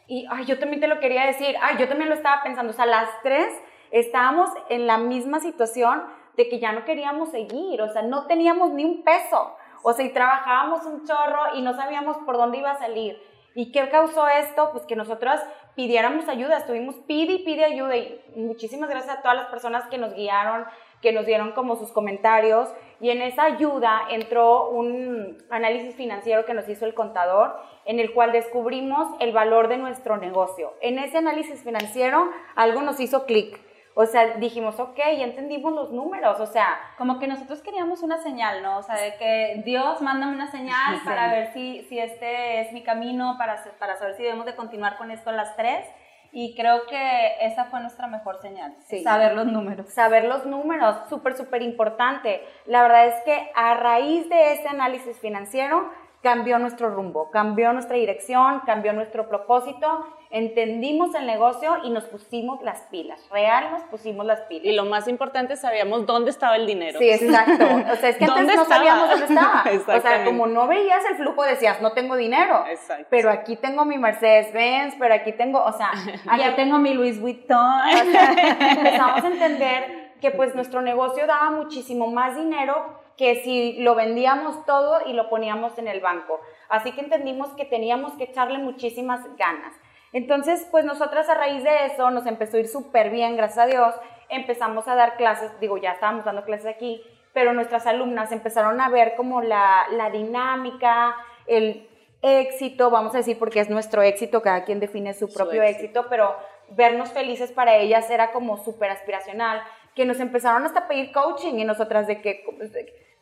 Y, 0.08 0.26
ay, 0.28 0.44
yo 0.46 0.58
también 0.58 0.80
te 0.80 0.88
lo 0.88 0.98
quería 0.98 1.24
decir, 1.24 1.54
ay, 1.62 1.76
yo 1.78 1.86
también 1.86 2.08
lo 2.08 2.16
estaba 2.16 2.42
pensando, 2.42 2.72
o 2.72 2.74
sea, 2.74 2.86
las 2.86 3.08
tres 3.22 3.46
estábamos 3.92 4.50
en 4.70 4.88
la 4.88 4.98
misma 4.98 5.38
situación 5.38 6.02
de 6.36 6.48
que 6.48 6.58
ya 6.58 6.72
no 6.72 6.84
queríamos 6.84 7.30
seguir, 7.30 7.80
o 7.80 7.92
sea, 7.92 8.02
no 8.02 8.26
teníamos 8.26 8.70
ni 8.72 8.84
un 8.84 9.04
peso, 9.04 9.54
o 9.82 9.92
sea, 9.92 10.04
y 10.04 10.12
trabajábamos 10.12 10.84
un 10.84 11.06
chorro 11.06 11.54
y 11.54 11.62
no 11.62 11.74
sabíamos 11.74 12.16
por 12.18 12.36
dónde 12.36 12.58
iba 12.58 12.72
a 12.72 12.78
salir. 12.78 13.20
¿Y 13.54 13.72
qué 13.72 13.88
causó 13.88 14.28
esto? 14.28 14.70
Pues 14.72 14.84
que 14.84 14.94
nosotros 14.94 15.40
pidiéramos 15.74 16.28
ayuda, 16.28 16.58
estuvimos 16.58 16.94
pide 17.06 17.32
y 17.32 17.44
pide 17.44 17.64
ayuda 17.64 17.96
y 17.96 18.20
muchísimas 18.36 18.88
gracias 18.88 19.18
a 19.18 19.22
todas 19.22 19.36
las 19.36 19.46
personas 19.48 19.86
que 19.88 19.98
nos 19.98 20.14
guiaron, 20.14 20.64
que 21.00 21.12
nos 21.12 21.26
dieron 21.26 21.52
como 21.52 21.76
sus 21.76 21.90
comentarios 21.90 22.68
y 23.00 23.10
en 23.10 23.22
esa 23.22 23.44
ayuda 23.44 24.02
entró 24.10 24.70
un 24.70 25.38
análisis 25.50 25.96
financiero 25.96 26.44
que 26.44 26.54
nos 26.54 26.68
hizo 26.68 26.84
el 26.84 26.94
contador 26.94 27.56
en 27.84 27.98
el 27.98 28.12
cual 28.12 28.32
descubrimos 28.32 29.08
el 29.18 29.32
valor 29.32 29.68
de 29.68 29.78
nuestro 29.78 30.16
negocio. 30.18 30.74
En 30.80 30.98
ese 30.98 31.18
análisis 31.18 31.62
financiero 31.62 32.28
algo 32.54 32.82
nos 32.82 33.00
hizo 33.00 33.24
clic 33.26 33.60
o 34.00 34.06
sea, 34.06 34.36
dijimos, 34.36 34.78
ok, 34.78 34.96
ya 34.96 35.24
entendimos 35.24 35.72
los 35.72 35.90
números, 35.90 36.38
o 36.38 36.46
sea. 36.46 36.78
Como 36.96 37.18
que 37.18 37.26
nosotros 37.26 37.60
queríamos 37.62 38.00
una 38.04 38.18
señal, 38.18 38.62
¿no? 38.62 38.78
O 38.78 38.82
sea, 38.84 38.94
de 38.94 39.16
que 39.16 39.62
Dios 39.64 40.00
mándame 40.00 40.34
una 40.34 40.48
señal 40.52 41.00
para 41.04 41.32
ver 41.32 41.52
si, 41.52 41.82
si 41.88 41.98
este 41.98 42.60
es 42.60 42.72
mi 42.72 42.84
camino, 42.84 43.34
para, 43.38 43.60
para 43.80 43.96
saber 43.96 44.14
si 44.14 44.22
debemos 44.22 44.46
de 44.46 44.54
continuar 44.54 44.98
con 44.98 45.10
esto 45.10 45.32
las 45.32 45.56
tres. 45.56 45.84
Y 46.30 46.54
creo 46.54 46.86
que 46.86 47.38
esa 47.40 47.64
fue 47.64 47.80
nuestra 47.80 48.06
mejor 48.06 48.40
señal, 48.40 48.76
saber 49.02 49.34
los 49.34 49.46
números. 49.46 49.88
Saber 49.88 50.26
los 50.26 50.46
números, 50.46 50.96
súper, 51.08 51.36
súper 51.36 51.62
importante. 51.62 52.46
La 52.66 52.82
verdad 52.82 53.06
es 53.08 53.16
que 53.24 53.50
a 53.56 53.74
raíz 53.74 54.28
de 54.28 54.52
ese 54.52 54.68
análisis 54.68 55.18
financiero 55.18 55.90
cambió 56.22 56.60
nuestro 56.60 56.90
rumbo, 56.90 57.32
cambió 57.32 57.72
nuestra 57.72 57.96
dirección, 57.96 58.60
cambió 58.64 58.92
nuestro 58.92 59.28
propósito 59.28 60.06
entendimos 60.30 61.14
el 61.14 61.26
negocio 61.26 61.78
y 61.84 61.90
nos 61.90 62.04
pusimos 62.04 62.62
las 62.62 62.82
pilas, 62.82 63.20
real 63.30 63.70
nos 63.70 63.82
pusimos 63.84 64.26
las 64.26 64.40
pilas. 64.42 64.66
Y 64.66 64.72
lo 64.72 64.84
más 64.84 65.08
importante, 65.08 65.56
sabíamos 65.56 66.06
dónde 66.06 66.30
estaba 66.30 66.56
el 66.56 66.66
dinero. 66.66 66.98
Sí, 66.98 67.10
exacto. 67.10 67.64
O 67.92 67.96
sea, 67.96 68.10
es 68.10 68.16
que 68.16 68.24
antes 68.24 68.56
no 68.56 68.64
sabíamos 68.64 69.08
dónde 69.10 69.26
estaba. 69.26 69.64
O 69.98 70.00
sea, 70.00 70.24
como 70.24 70.46
no 70.46 70.66
veías 70.66 71.04
el 71.10 71.16
flujo, 71.16 71.42
decías, 71.42 71.80
no 71.80 71.92
tengo 71.92 72.16
dinero. 72.16 72.64
Exacto. 72.68 73.06
Pero 73.10 73.30
aquí 73.30 73.56
tengo 73.56 73.84
mi 73.84 73.98
Mercedes-Benz, 73.98 74.96
pero 74.98 75.14
aquí 75.14 75.32
tengo, 75.32 75.62
o 75.62 75.72
sea, 75.72 75.90
aquí 76.26 76.44
tengo 76.56 76.78
mi 76.78 76.94
Louis 76.94 77.20
Vuitton. 77.20 77.80
empezamos 77.90 79.24
a 79.24 79.28
entender 79.28 80.08
que 80.20 80.30
pues 80.30 80.54
nuestro 80.54 80.82
negocio 80.82 81.26
daba 81.26 81.50
muchísimo 81.50 82.08
más 82.08 82.36
dinero 82.36 82.98
que 83.16 83.42
si 83.42 83.74
lo 83.80 83.94
vendíamos 83.94 84.64
todo 84.64 85.00
y 85.06 85.12
lo 85.12 85.28
poníamos 85.28 85.76
en 85.78 85.88
el 85.88 86.00
banco. 86.00 86.40
Así 86.68 86.92
que 86.92 87.00
entendimos 87.00 87.48
que 87.50 87.64
teníamos 87.64 88.12
que 88.14 88.24
echarle 88.24 88.58
muchísimas 88.58 89.20
ganas. 89.36 89.74
Entonces, 90.12 90.66
pues 90.70 90.84
nosotras 90.84 91.28
a 91.28 91.34
raíz 91.34 91.62
de 91.64 91.86
eso 91.86 92.10
nos 92.10 92.26
empezó 92.26 92.56
a 92.56 92.60
ir 92.60 92.68
súper 92.68 93.10
bien, 93.10 93.36
gracias 93.36 93.58
a 93.58 93.66
Dios. 93.66 93.94
Empezamos 94.28 94.88
a 94.88 94.94
dar 94.94 95.16
clases, 95.16 95.50
digo, 95.60 95.76
ya 95.78 95.92
estábamos 95.92 96.24
dando 96.24 96.44
clases 96.44 96.66
aquí, 96.66 97.02
pero 97.32 97.52
nuestras 97.52 97.86
alumnas 97.86 98.32
empezaron 98.32 98.80
a 98.80 98.88
ver 98.88 99.14
como 99.16 99.42
la, 99.42 99.86
dinámica, 100.12 101.14
el 101.46 101.88
éxito, 102.22 102.90
vamos 102.90 103.14
a 103.14 103.18
decir, 103.18 103.38
porque 103.38 103.60
es 103.60 103.70
nuestro 103.70 104.02
éxito, 104.02 104.42
cada 104.42 104.64
quien 104.64 104.80
define 104.80 105.14
su 105.14 105.32
propio 105.32 105.62
éxito. 105.62 106.06
pero 106.08 106.34
vernos 106.70 107.10
felices 107.12 107.52
para 107.52 107.76
ellas 107.76 108.10
era 108.10 108.32
como 108.32 108.62
súper 108.62 108.90
aspiracional, 108.90 109.62
que 109.94 110.04
nos 110.04 110.20
empezaron 110.20 110.64
hasta 110.64 110.80
a 110.80 110.88
pedir 110.88 111.12
coaching 111.12 111.54
y 111.54 111.64
nosotras 111.64 112.06
de 112.06 112.20
que, 112.20 112.44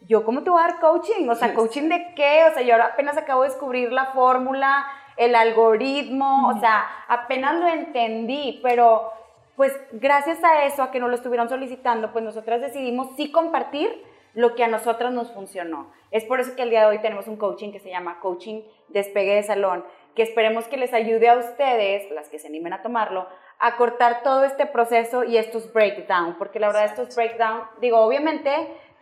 yo, 0.03 0.25
¿cómo 0.25 0.43
te 0.43 0.51
voy 0.51 0.61
a 0.61 0.69
dar 0.69 0.81
coaching? 0.81 1.29
O 1.29 1.35
sea, 1.35 1.55
¿coaching 1.55 1.89
de 1.89 2.15
qué? 2.15 2.45
O 2.51 2.55
sea, 2.55 2.63
yo 2.63 2.75
apenas 2.83 3.17
acabo 3.17 3.43
de 3.43 3.49
descubrir 3.49 3.93
la 3.93 4.07
fórmula, 4.07 4.87
el 5.17 5.35
algoritmo, 5.35 6.49
o 6.49 6.61
sea, 6.61 6.87
apenas 7.09 7.57
lo 7.57 7.69
entendí, 7.69 8.61
pero 8.63 9.13
pues 9.57 9.73
gracias 9.93 10.45
a 10.45 10.65
eso, 10.65 10.83
a 10.83 10.91
que 10.91 11.01
nos 11.01 11.09
lo 11.09 11.17
estuvieron 11.17 11.49
solicitando, 11.49 12.13
pues 12.13 12.23
nosotras 12.25 12.61
decidimos 12.61 13.09
sí 13.17 13.33
compartir 13.33 14.05
lo 14.35 14.55
que 14.55 14.63
a 14.63 14.69
nosotras 14.69 15.13
nos 15.13 15.33
funcionó. 15.33 15.91
Es 16.11 16.25
por 16.25 16.41
eso 16.41 16.55
que 16.55 16.63
el 16.63 16.71
día 16.71 16.81
de 16.81 16.87
hoy 16.87 16.99
tenemos 16.99 17.27
un 17.27 17.37
coaching 17.37 17.73
que 17.73 17.81
se 17.81 17.89
llama 17.89 18.21
Coaching 18.21 18.63
Despegue 18.89 19.35
de 19.35 19.43
Salón, 19.43 19.83
que 20.15 20.23
esperemos 20.23 20.67
que 20.67 20.77
les 20.77 20.93
ayude 20.93 21.31
a 21.31 21.37
ustedes, 21.39 22.11
las 22.11 22.29
que 22.29 22.39
se 22.39 22.49
animen 22.49 22.75
a 22.75 22.83
tomarlo, 22.83 23.27
a 23.59 23.77
cortar 23.77 24.23
todo 24.23 24.45
este 24.45 24.67
proceso 24.67 25.25
y 25.25 25.39
estos 25.39 25.73
breakdown, 25.73 26.37
porque 26.37 26.61
la 26.61 26.67
verdad 26.67 26.85
estos 26.85 27.17
breakdown, 27.17 27.63
digo, 27.81 27.99
obviamente 28.01 28.51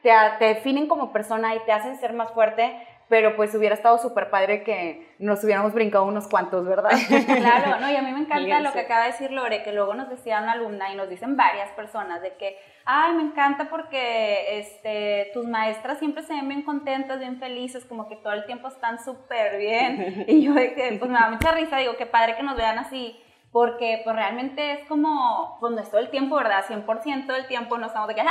te, 0.03 0.13
te 0.39 0.45
definen 0.45 0.87
como 0.87 1.13
persona 1.13 1.57
y 1.57 1.59
te 1.61 1.73
hacen 1.73 1.99
ser 1.99 2.13
más 2.13 2.31
fuerte, 2.31 2.77
pero 3.09 3.37
pues 3.37 3.55
hubiera 3.55 3.75
estado 3.75 3.99
súper 3.99 4.31
padre 4.31 4.63
que 4.63 5.15
nos 5.19 5.45
hubiéramos 5.45 5.73
brincado 5.73 6.05
unos 6.05 6.27
cuantos, 6.27 6.65
¿verdad? 6.65 6.91
claro, 7.27 7.81
no, 7.81 7.91
y 7.91 7.97
a 7.97 8.03
mí 8.03 8.13
me 8.13 8.21
encanta 8.21 8.61
lo 8.61 8.73
que 8.73 8.81
acaba 8.81 9.03
de 9.03 9.13
decir 9.13 9.31
Lore, 9.31 9.63
que 9.63 9.73
luego 9.73 9.95
nos 9.95 10.09
decía 10.09 10.41
una 10.41 10.53
alumna 10.53 10.91
y 10.91 10.97
nos 10.97 11.09
dicen 11.09 11.37
varias 11.37 11.71
personas 11.73 12.23
de 12.23 12.35
que, 12.35 12.59
ay, 12.85 13.13
me 13.15 13.23
encanta 13.23 13.69
porque 13.69 14.59
este, 14.59 15.31
tus 15.35 15.47
maestras 15.47 15.99
siempre 15.99 16.23
se 16.23 16.33
ven 16.33 16.49
bien 16.49 16.63
contentas, 16.63 17.19
bien 17.19 17.39
felices, 17.39 17.85
como 17.85 18.09
que 18.09 18.17
todo 18.17 18.33
el 18.33 18.47
tiempo 18.47 18.69
están 18.69 19.03
súper 19.03 19.59
bien. 19.59 20.25
Y 20.35 20.43
yo 20.43 20.55
de 20.55 20.75
que, 20.75 20.97
pues 20.99 21.11
me 21.11 21.19
da 21.19 21.29
mucha 21.29 21.53
risa, 21.53 21.77
digo, 21.77 21.97
qué 21.97 22.07
padre 22.07 22.37
que 22.37 22.43
nos 22.43 22.57
vean 22.57 22.79
así, 22.79 23.21
porque 23.53 24.01
pues 24.03 24.17
realmente 24.17 24.73
es 24.73 24.89
como, 24.89 25.59
pues 25.61 25.73
no 25.73 25.81
es 25.81 25.91
todo 25.91 26.01
el 26.01 26.11
tiempo, 26.11 26.37
¿verdad? 26.37 26.65
100% 26.67 27.27
del 27.27 27.47
tiempo 27.47 27.77
no 27.79 27.87
estamos 27.87 28.09
de 28.09 28.15
que, 28.15 28.23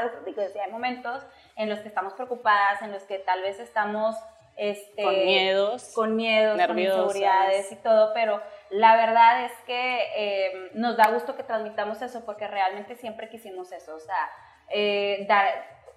¡Ah, 0.00 0.10
digo, 0.26 0.42
hay 0.42 0.72
momentos 0.72 1.24
en 1.60 1.68
los 1.68 1.80
que 1.80 1.88
estamos 1.88 2.14
preocupadas, 2.14 2.80
en 2.80 2.90
los 2.90 3.02
que 3.04 3.18
tal 3.18 3.42
vez 3.42 3.60
estamos 3.60 4.16
este, 4.56 5.02
con 5.02 5.14
miedos, 5.14 5.92
con 5.94 6.16
miedos, 6.16 6.66
con 6.66 6.78
inseguridades 6.78 7.70
y 7.70 7.76
todo, 7.76 8.12
pero 8.14 8.40
la 8.70 8.96
verdad 8.96 9.44
es 9.44 9.52
que 9.66 10.00
eh, 10.16 10.70
nos 10.74 10.96
da 10.96 11.10
gusto 11.12 11.36
que 11.36 11.42
transmitamos 11.42 12.00
eso 12.00 12.24
porque 12.24 12.46
realmente 12.46 12.96
siempre 12.96 13.28
quisimos 13.28 13.72
eso, 13.72 13.94
o 13.94 14.00
sea, 14.00 14.30
eh, 14.70 15.26
dar, 15.28 15.46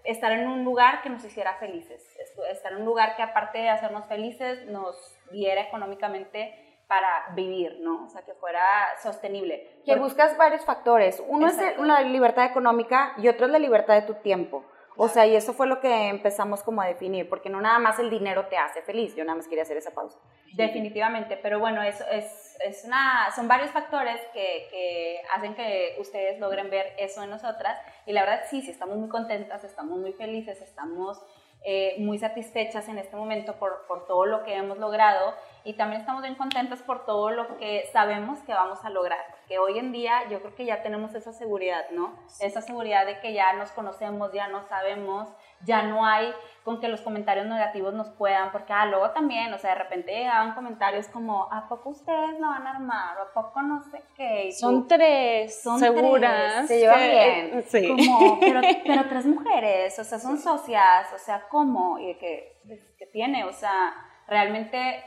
estar 0.04 0.34
en 0.34 0.48
un 0.48 0.66
lugar 0.66 1.02
que 1.02 1.10
nos 1.10 1.24
hiciera 1.24 1.56
felices, 1.56 2.06
estar 2.52 2.74
en 2.74 2.80
un 2.80 2.86
lugar 2.86 3.16
que 3.16 3.24
aparte 3.24 3.60
de 3.60 3.70
hacernos 3.70 4.06
felices 4.08 4.66
nos 4.68 5.18
diera 5.32 5.62
económicamente 5.62 6.60
para 6.88 7.34
vivir, 7.34 7.80
¿no? 7.80 8.06
O 8.06 8.10
sea, 8.10 8.22
que 8.24 8.34
fuera 8.34 8.62
sostenible. 9.02 9.82
Que 9.86 9.96
buscas 9.96 10.38
varios 10.38 10.66
factores. 10.66 11.24
Uno 11.26 11.48
es 11.48 11.58
la 11.80 12.02
libertad 12.02 12.46
económica 12.46 13.14
y 13.18 13.30
otro 13.30 13.46
es 13.46 13.52
la 13.52 13.60
libertad 13.60 13.96
de 13.96 14.02
tu 14.04 14.16
tiempo. 14.16 14.66
O 14.96 15.08
sea, 15.08 15.26
y 15.26 15.36
eso 15.36 15.54
fue 15.54 15.68
lo 15.68 15.80
que 15.80 16.10
empezamos 16.10 16.62
como 16.62 16.82
a 16.82 16.86
definir, 16.86 17.28
porque 17.28 17.50
no 17.50 17.60
nada 17.62 17.80
más 17.80 17.98
el 18.00 18.10
dinero 18.10 18.46
te 18.48 18.58
hace 18.58 18.82
feliz, 18.82 19.16
yo 19.16 19.24
nada 19.24 19.38
más 19.38 19.48
quería 19.48 19.64
hacer 19.64 19.78
esa 19.78 19.92
pausa. 19.92 20.20
Definitivamente, 20.54 21.38
pero 21.38 21.60
bueno, 21.60 21.82
eso 21.82 22.04
es, 22.12 22.58
es 22.64 22.84
una, 22.86 23.32
son 23.36 23.48
varios 23.48 23.72
factores 23.72 24.20
que, 24.34 24.68
que, 24.70 25.22
hacen 25.36 25.56
que 25.56 25.96
ustedes 26.00 26.40
logren 26.40 26.70
ver 26.70 26.94
eso 27.00 27.24
en 27.24 27.32
nosotras 27.32 27.78
y 28.06 28.14
la 28.14 28.22
verdad 28.22 28.44
sí, 28.50 28.62
sí, 28.62 28.70
estamos 28.70 28.98
muy 28.98 29.10
contentas, 29.10 29.64
estamos 29.64 29.98
muy 29.98 30.14
felices, 30.14 30.62
estamos 30.62 31.20
eh, 31.66 31.96
muy 32.00 32.20
satisfechas 32.20 32.88
en 32.90 32.98
este 32.98 33.16
momento 33.16 33.54
por, 33.54 33.86
por 33.88 34.06
todo 34.06 34.26
lo 34.26 34.44
que 34.44 34.54
hemos 34.54 34.78
logrado 34.78 35.34
y 35.66 35.74
también 35.74 36.02
estamos 36.02 36.22
bien 36.22 36.36
contentas 36.36 36.82
por 36.82 37.06
todo 37.06 37.32
lo 37.32 37.58
que 37.58 37.90
sabemos 37.94 38.40
que 38.40 38.54
vamos 38.54 38.84
a 38.84 38.90
lograr, 38.90 39.20
porque 39.32 39.60
hoy 39.60 39.80
en 39.80 39.92
día 39.94 40.28
yo 40.30 40.42
creo 40.42 40.56
que 40.56 40.66
ya 40.66 40.84
tenemos 40.84 41.16
esa 41.16 41.32
seguridad, 41.32 41.90
¿no? 41.92 42.14
Esa 42.42 42.62
seguridad 42.62 43.06
de 43.06 43.20
que 43.22 43.34
ya 43.34 43.54
nos 43.54 43.72
conocemos, 43.72 44.34
ya 44.34 44.48
no 44.50 44.68
sabemos, 44.68 45.30
ya 45.62 45.84
no 45.84 46.06
hay 46.06 46.34
con 46.66 46.82
que 46.82 46.90
los 46.90 47.02
comentarios 47.02 47.46
negativos 47.46 47.94
nos 47.94 48.10
puedan, 48.10 48.52
porque 48.52 48.74
ah, 48.74 48.86
luego 48.86 49.12
también, 49.12 49.54
o 49.54 49.58
sea, 49.58 49.72
de 49.72 49.84
repente 49.84 50.12
llegaban 50.12 50.54
comentarios 50.54 51.08
como, 51.08 51.48
¿a 51.52 51.68
poco 51.70 51.90
ustedes 51.92 52.40
lo 52.40 52.48
van 52.48 52.68
a 52.68 52.72
armar? 52.72 53.18
¿A 53.18 53.34
poco 53.34 53.62
no 53.62 53.82
sé 53.84 54.04
qué? 54.16 54.52
Son 54.52 54.88
tres, 54.88 55.62
son 55.62 55.80
seguras. 55.80 56.68
se 56.68 56.80
llevan 56.80 57.00
bien. 57.00 57.64
Sí. 57.74 57.88
Como, 57.88 58.40
pero, 58.40 58.62
pero, 58.86 59.08
tres 59.08 59.26
mujeres, 59.26 59.98
o 59.98 60.04
sea, 60.04 60.20
son 60.20 60.38
socias, 60.38 61.08
o 61.14 61.18
sea, 61.18 61.48
¿cómo? 61.50 61.98
Y 61.98 62.16
que, 62.16 62.60
que 62.98 63.06
tiene, 63.08 63.46
o 63.46 63.54
sea, 63.54 63.94
realmente 64.28 65.04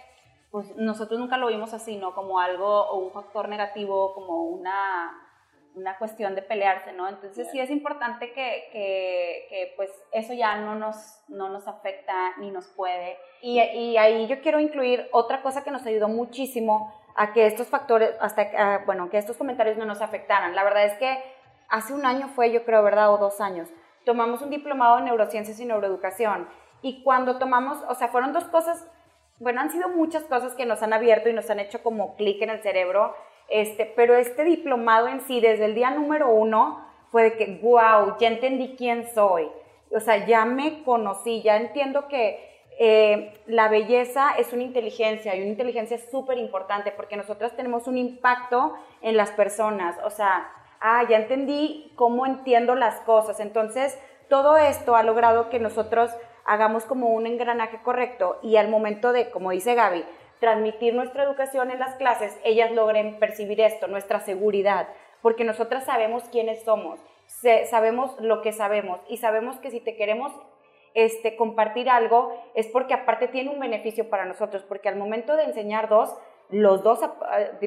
pues 0.56 0.74
nosotros 0.74 1.20
nunca 1.20 1.36
lo 1.36 1.48
vimos 1.48 1.74
así, 1.74 1.98
¿no? 1.98 2.14
Como 2.14 2.40
algo 2.40 2.86
o 2.86 2.96
un 2.96 3.12
factor 3.12 3.46
negativo, 3.46 4.14
como 4.14 4.44
una, 4.44 5.12
una 5.74 5.98
cuestión 5.98 6.34
de 6.34 6.40
pelearse, 6.40 6.94
¿no? 6.94 7.06
Entonces 7.10 7.46
sí 7.52 7.60
es 7.60 7.68
importante 7.68 8.32
que, 8.32 8.70
que, 8.72 9.48
que, 9.50 9.74
pues 9.76 9.90
eso 10.12 10.32
ya 10.32 10.56
no 10.56 10.74
nos, 10.74 11.22
no 11.28 11.50
nos 11.50 11.68
afecta 11.68 12.38
ni 12.38 12.50
nos 12.50 12.68
puede. 12.68 13.18
Y, 13.42 13.60
y, 13.60 13.98
ahí 13.98 14.26
yo 14.28 14.40
quiero 14.40 14.58
incluir 14.58 15.10
otra 15.12 15.42
cosa 15.42 15.62
que 15.62 15.70
nos 15.70 15.84
ayudó 15.84 16.08
muchísimo 16.08 16.90
a 17.16 17.34
que 17.34 17.44
estos 17.44 17.66
factores, 17.66 18.12
hasta, 18.18 18.78
bueno, 18.86 19.10
que 19.10 19.18
estos 19.18 19.36
comentarios 19.36 19.76
no 19.76 19.84
nos 19.84 20.00
afectaran. 20.00 20.54
La 20.54 20.64
verdad 20.64 20.86
es 20.86 20.94
que 20.94 21.22
hace 21.68 21.92
un 21.92 22.06
año 22.06 22.28
fue, 22.28 22.50
yo 22.50 22.64
creo, 22.64 22.82
¿verdad? 22.82 23.12
O 23.12 23.18
dos 23.18 23.42
años. 23.42 23.68
Tomamos 24.06 24.40
un 24.40 24.48
diplomado 24.48 25.00
en 25.00 25.04
neurociencias 25.04 25.60
y 25.60 25.66
neuroeducación. 25.66 26.48
Y 26.80 27.02
cuando 27.02 27.38
tomamos, 27.38 27.76
o 27.90 27.94
sea, 27.94 28.08
fueron 28.08 28.32
dos 28.32 28.44
cosas 28.44 28.88
bueno, 29.38 29.60
han 29.60 29.70
sido 29.70 29.88
muchas 29.88 30.24
cosas 30.24 30.54
que 30.54 30.66
nos 30.66 30.82
han 30.82 30.92
abierto 30.92 31.28
y 31.28 31.32
nos 31.32 31.50
han 31.50 31.60
hecho 31.60 31.82
como 31.82 32.16
clic 32.16 32.40
en 32.42 32.50
el 32.50 32.62
cerebro, 32.62 33.14
este, 33.48 33.84
pero 33.96 34.14
este 34.16 34.44
diplomado 34.44 35.08
en 35.08 35.20
sí, 35.20 35.40
desde 35.40 35.66
el 35.66 35.74
día 35.74 35.90
número 35.90 36.30
uno, 36.30 36.84
fue 37.10 37.22
de 37.24 37.36
que, 37.36 37.60
wow, 37.62 38.16
ya 38.18 38.28
entendí 38.28 38.74
quién 38.76 39.08
soy. 39.14 39.48
O 39.90 40.00
sea, 40.00 40.26
ya 40.26 40.44
me 40.44 40.82
conocí, 40.82 41.42
ya 41.42 41.56
entiendo 41.56 42.08
que 42.08 42.46
eh, 42.78 43.40
la 43.46 43.68
belleza 43.68 44.32
es 44.36 44.52
una 44.52 44.64
inteligencia 44.64 45.34
y 45.34 45.40
una 45.40 45.50
inteligencia 45.50 45.98
súper 46.10 46.36
importante 46.38 46.92
porque 46.92 47.16
nosotros 47.16 47.56
tenemos 47.56 47.86
un 47.86 47.96
impacto 47.96 48.74
en 49.00 49.16
las 49.16 49.30
personas. 49.30 49.96
O 50.04 50.10
sea, 50.10 50.50
ah, 50.80 51.04
ya 51.08 51.16
entendí 51.18 51.92
cómo 51.94 52.26
entiendo 52.26 52.74
las 52.74 53.00
cosas. 53.02 53.40
Entonces, 53.40 53.98
todo 54.28 54.56
esto 54.56 54.96
ha 54.96 55.02
logrado 55.02 55.48
que 55.48 55.58
nosotros 55.58 56.10
hagamos 56.46 56.84
como 56.84 57.08
un 57.08 57.26
engranaje 57.26 57.80
correcto 57.82 58.38
y 58.42 58.56
al 58.56 58.68
momento 58.68 59.12
de, 59.12 59.30
como 59.30 59.50
dice 59.50 59.74
Gaby, 59.74 60.04
transmitir 60.40 60.94
nuestra 60.94 61.24
educación 61.24 61.70
en 61.70 61.78
las 61.78 61.94
clases, 61.96 62.38
ellas 62.44 62.70
logren 62.72 63.18
percibir 63.18 63.60
esto, 63.60 63.88
nuestra 63.88 64.20
seguridad, 64.20 64.88
porque 65.22 65.44
nosotras 65.44 65.84
sabemos 65.84 66.24
quiénes 66.30 66.62
somos, 66.62 67.00
sabemos 67.70 68.18
lo 68.20 68.42
que 68.42 68.52
sabemos 68.52 69.00
y 69.08 69.16
sabemos 69.16 69.56
que 69.58 69.70
si 69.70 69.80
te 69.80 69.96
queremos 69.96 70.32
este, 70.94 71.36
compartir 71.36 71.90
algo 71.90 72.42
es 72.54 72.66
porque 72.68 72.94
aparte 72.94 73.28
tiene 73.28 73.50
un 73.50 73.60
beneficio 73.60 74.08
para 74.08 74.24
nosotros, 74.24 74.62
porque 74.62 74.88
al 74.88 74.96
momento 74.96 75.36
de 75.36 75.44
enseñar 75.44 75.88
dos, 75.88 76.16
los 76.48 76.82
dos, 76.82 77.00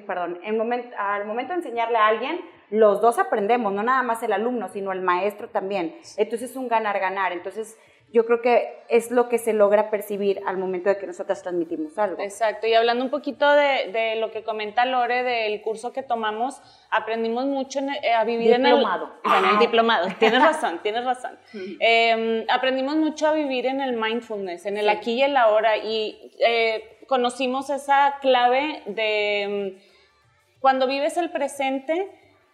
perdón, 0.07 0.39
en 0.43 0.57
momento, 0.57 0.95
al 0.98 1.25
momento 1.25 1.53
de 1.53 1.59
enseñarle 1.59 1.98
a 1.98 2.07
alguien, 2.07 2.39
los 2.69 3.01
dos 3.01 3.19
aprendemos, 3.19 3.74
no 3.74 3.83
nada 3.83 4.03
más 4.03 4.24
el 4.24 4.31
alumno, 4.31 4.69
sino 4.69 4.91
el 4.91 5.01
maestro 5.01 5.50
también. 5.50 5.98
Entonces 6.17 6.51
es 6.51 6.55
un 6.55 6.69
ganar-ganar. 6.69 7.33
Entonces 7.33 7.77
yo 8.12 8.25
creo 8.25 8.42
que 8.42 8.84
es 8.89 9.12
lo 9.12 9.30
que 9.30 9.38
se 9.38 9.54
logra 9.54 9.92
percibir 9.92 10.42
al 10.48 10.58
momento 10.58 10.89
de 10.89 10.98
que 10.98 11.06
nosotras 11.06 11.44
transmitimos 11.44 11.98
algo. 12.00 12.22
Exacto, 12.22 12.66
y 12.66 12.74
hablando 12.74 13.04
un 13.04 13.12
poquito 13.12 13.51
de, 13.51 13.92
de 13.92 14.16
lo 14.16 14.32
que 14.32 14.44
comenta 14.44 14.86
Lore 14.86 15.22
del 15.24 15.62
curso 15.62 15.94
que 15.94 16.01
tomamos, 16.01 16.60
aprendimos 16.89 17.46
mucho 17.46 17.80
eh, 17.80 18.13
a 18.13 18.24
vivir 18.24 18.54
en 18.54 18.66
el... 18.66 18.75
Diplomado. 18.75 19.13
En 19.25 19.46
el 19.46 19.60
diplomado, 19.60 20.08
tienes 20.18 20.42
razón, 20.44 20.80
tienes 20.82 21.06
razón. 21.06 21.38
Em, 21.80 22.46
aprendimos 22.50 22.96
mucho 22.96 23.28
a 23.28 23.34
vivir 23.34 23.68
en 23.68 23.80
el 23.80 23.94
mindfulness, 23.94 24.66
en 24.66 24.78
el 24.78 24.89
aquí 24.89 25.13
y 25.13 25.22
el 25.22 25.38
ahora, 25.38 25.78
y 25.78 26.32
eh, 26.39 27.00
conocimos 27.08 27.70
esa 27.70 28.16
clave 28.22 28.82
de 28.88 29.42
em, 29.42 29.78
cuando 30.60 30.88
vives 30.88 31.16
el 31.18 31.30
presente, 31.30 32.10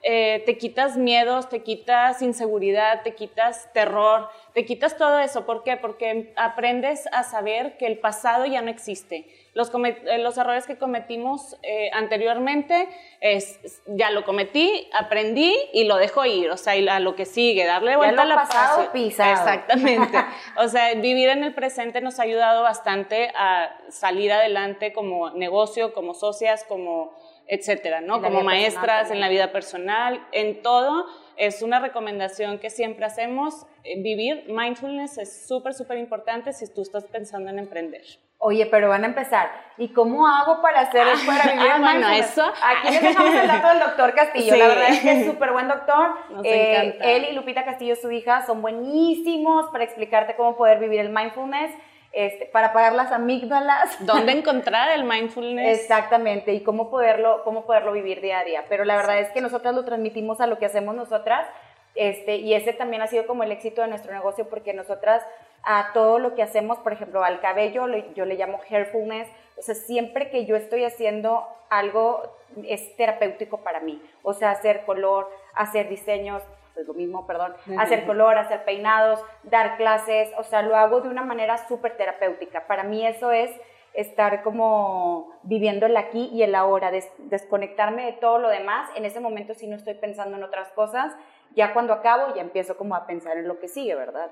eh, 0.07 0.43
te 0.45 0.55
quitas 0.59 0.97
miedos, 0.97 1.49
te 1.49 1.63
quitas 1.63 2.21
inseguridad, 2.21 3.01
te 3.01 3.15
quitas 3.15 3.73
terror, 3.73 4.29
te 4.53 4.63
quitas 4.63 4.97
todo 4.97 5.17
eso. 5.17 5.47
¿Por 5.47 5.63
qué? 5.63 5.77
Porque 5.77 6.31
aprendes 6.35 7.09
a 7.11 7.23
saber 7.23 7.75
que 7.77 7.87
el 7.87 7.97
pasado 7.97 8.45
ya 8.45 8.61
no 8.61 8.69
existe. 8.69 9.27
Los, 9.55 9.71
eh, 9.73 10.19
los 10.19 10.37
errores 10.37 10.67
que 10.67 10.77
cometimos 10.77 11.57
eh, 11.63 11.89
anteriormente 11.91 12.87
es, 13.19 13.81
ya 13.87 14.11
lo 14.11 14.25
cometí, 14.25 14.87
aprendí 14.93 15.55
y 15.73 15.85
lo 15.85 15.97
dejo 15.97 16.23
ir, 16.23 16.51
o 16.51 16.57
sea, 16.57 16.73
a 16.73 16.99
lo 16.99 17.15
que 17.15 17.25
sigue, 17.25 17.65
darle 17.65 17.95
vuelta 17.95 18.21
a 18.21 18.25
la 18.25 18.35
pasado 18.35 18.91
pisado. 18.91 19.31
Exactamente. 19.31 20.19
o 20.57 20.67
sea, 20.67 20.93
vivir 20.93 21.29
en 21.29 21.43
el 21.43 21.55
presente 21.55 21.99
nos 22.01 22.19
ha 22.19 22.23
ayudado 22.23 22.61
bastante 22.61 23.31
a 23.35 23.75
salir 23.89 24.31
adelante 24.31 24.93
como 24.93 25.31
negocio, 25.31 25.93
como 25.93 26.13
socias, 26.13 26.63
como 26.63 27.11
etcétera, 27.47 28.01
¿no? 28.01 28.21
Como 28.21 28.41
maestras, 28.41 29.11
en 29.11 29.19
la 29.19 29.29
vida 29.29 29.51
personal, 29.51 30.25
en 30.31 30.61
todo. 30.61 31.05
Es 31.37 31.61
una 31.61 31.79
recomendación 31.79 32.59
que 32.59 32.69
siempre 32.69 33.05
hacemos. 33.05 33.65
Eh, 33.83 34.01
vivir 34.01 34.45
mindfulness 34.47 35.17
es 35.17 35.47
súper, 35.47 35.73
súper 35.73 35.97
importante 35.97 36.53
si 36.53 36.73
tú 36.73 36.81
estás 36.81 37.05
pensando 37.05 37.49
en 37.49 37.59
emprender. 37.59 38.03
Oye, 38.37 38.65
pero 38.67 38.89
van 38.89 39.03
a 39.03 39.07
empezar. 39.07 39.49
¿Y 39.77 39.89
cómo 39.89 40.27
hago 40.27 40.61
para 40.61 40.81
hacer 40.81 41.07
para 41.25 41.53
vivir 41.53 41.71
ah, 41.71 41.79
bueno, 41.79 42.09
eso. 42.09 42.43
Aquí 42.43 42.93
les 42.93 43.01
dejamos 43.01 43.33
el 43.33 43.47
dato 43.47 43.67
del 43.69 43.79
doctor 43.79 44.13
Castillo. 44.13 44.55
La 44.55 44.67
verdad 44.67 44.89
es 44.89 44.99
que 44.99 45.11
es 45.21 45.25
súper 45.25 45.51
buen 45.51 45.67
doctor. 45.67 46.15
Nos 46.29 46.45
eh, 46.45 46.75
encanta. 46.75 47.11
Él 47.11 47.27
y 47.31 47.33
Lupita 47.33 47.65
Castillo, 47.65 47.95
su 47.95 48.11
hija, 48.11 48.45
son 48.45 48.61
buenísimos 48.61 49.69
para 49.71 49.83
explicarte 49.83 50.35
cómo 50.35 50.57
poder 50.57 50.79
vivir 50.79 50.99
el 50.99 51.09
mindfulness. 51.09 51.71
Este, 52.15 52.45
para 52.45 52.71
pagar 52.71 52.93
las 52.93 53.11
amígdalas. 53.11 53.97
¿Dónde 53.99 54.31
encontrar 54.39 54.89
el 54.97 55.03
mindfulness? 55.03 55.81
Exactamente, 55.81 56.53
y 56.53 56.61
cómo 56.61 56.89
poderlo, 56.89 57.43
cómo 57.43 57.65
poderlo 57.65 57.91
vivir 57.91 58.21
día 58.21 58.39
a 58.39 58.45
día. 58.45 58.63
Pero 58.69 58.85
la 58.85 58.95
verdad 58.95 59.19
es 59.19 59.29
que 59.31 59.41
nosotras 59.41 59.75
lo 59.75 59.83
transmitimos 59.83 60.39
a 60.39 60.47
lo 60.47 60.57
que 60.57 60.65
hacemos 60.65 60.95
nosotras 60.95 61.45
Este, 61.93 62.37
y 62.37 62.53
ese 62.53 62.71
también 62.71 63.01
ha 63.01 63.07
sido 63.07 63.27
como 63.27 63.43
el 63.43 63.51
éxito 63.51 63.81
de 63.81 63.89
nuestro 63.89 64.13
negocio 64.13 64.49
porque 64.49 64.73
nosotras 64.73 65.23
a 65.63 65.91
todo 65.93 66.19
lo 66.19 66.35
que 66.35 66.43
hacemos, 66.43 66.77
por 66.79 66.93
ejemplo, 66.93 67.21
al 67.23 67.41
cabello, 67.41 67.85
yo 68.15 68.25
le 68.25 68.35
llamo 68.35 68.61
hairfulness, 68.69 69.27
o 69.57 69.61
sea, 69.61 69.75
siempre 69.75 70.29
que 70.29 70.45
yo 70.45 70.55
estoy 70.55 70.83
haciendo 70.85 71.45
algo 71.69 72.23
es 72.65 72.95
terapéutico 72.95 73.57
para 73.57 73.79
mí, 73.79 74.01
o 74.23 74.33
sea, 74.33 74.51
hacer 74.51 74.85
color, 74.85 75.29
hacer 75.53 75.89
diseños, 75.89 76.43
pues 76.75 76.85
lo 76.85 76.93
mismo, 76.93 77.25
perdón, 77.25 77.55
hacer 77.79 78.05
color, 78.05 78.37
hacer 78.37 78.63
peinados, 78.65 79.19
dar 79.43 79.77
clases, 79.77 80.29
o 80.37 80.43
sea, 80.43 80.61
lo 80.61 80.75
hago 80.75 81.01
de 81.01 81.09
una 81.09 81.23
manera 81.23 81.57
súper 81.67 81.97
terapéutica. 81.97 82.67
Para 82.67 82.83
mí 82.83 83.07
eso 83.07 83.31
es 83.31 83.49
estar 83.95 84.43
como 84.43 85.31
viviendo 85.43 85.85
el 85.85 85.97
aquí 85.97 86.29
y 86.31 86.43
el 86.43 86.53
ahora, 86.53 86.91
desconectarme 87.17 88.05
de 88.05 88.13
todo 88.13 88.39
lo 88.39 88.49
demás. 88.49 88.89
En 88.95 89.05
ese 89.05 89.19
momento 89.19 89.53
sí 89.53 89.67
no 89.67 89.75
estoy 89.75 89.95
pensando 89.95 90.37
en 90.37 90.43
otras 90.43 90.71
cosas. 90.73 91.13
Ya 91.51 91.73
cuando 91.73 91.93
acabo 91.93 92.35
ya 92.35 92.41
empiezo 92.41 92.75
como 92.75 92.95
a 92.95 93.07
pensar 93.07 93.37
en 93.37 93.47
lo 93.47 93.59
que 93.59 93.69
sigue, 93.69 93.95
¿verdad? 93.95 94.29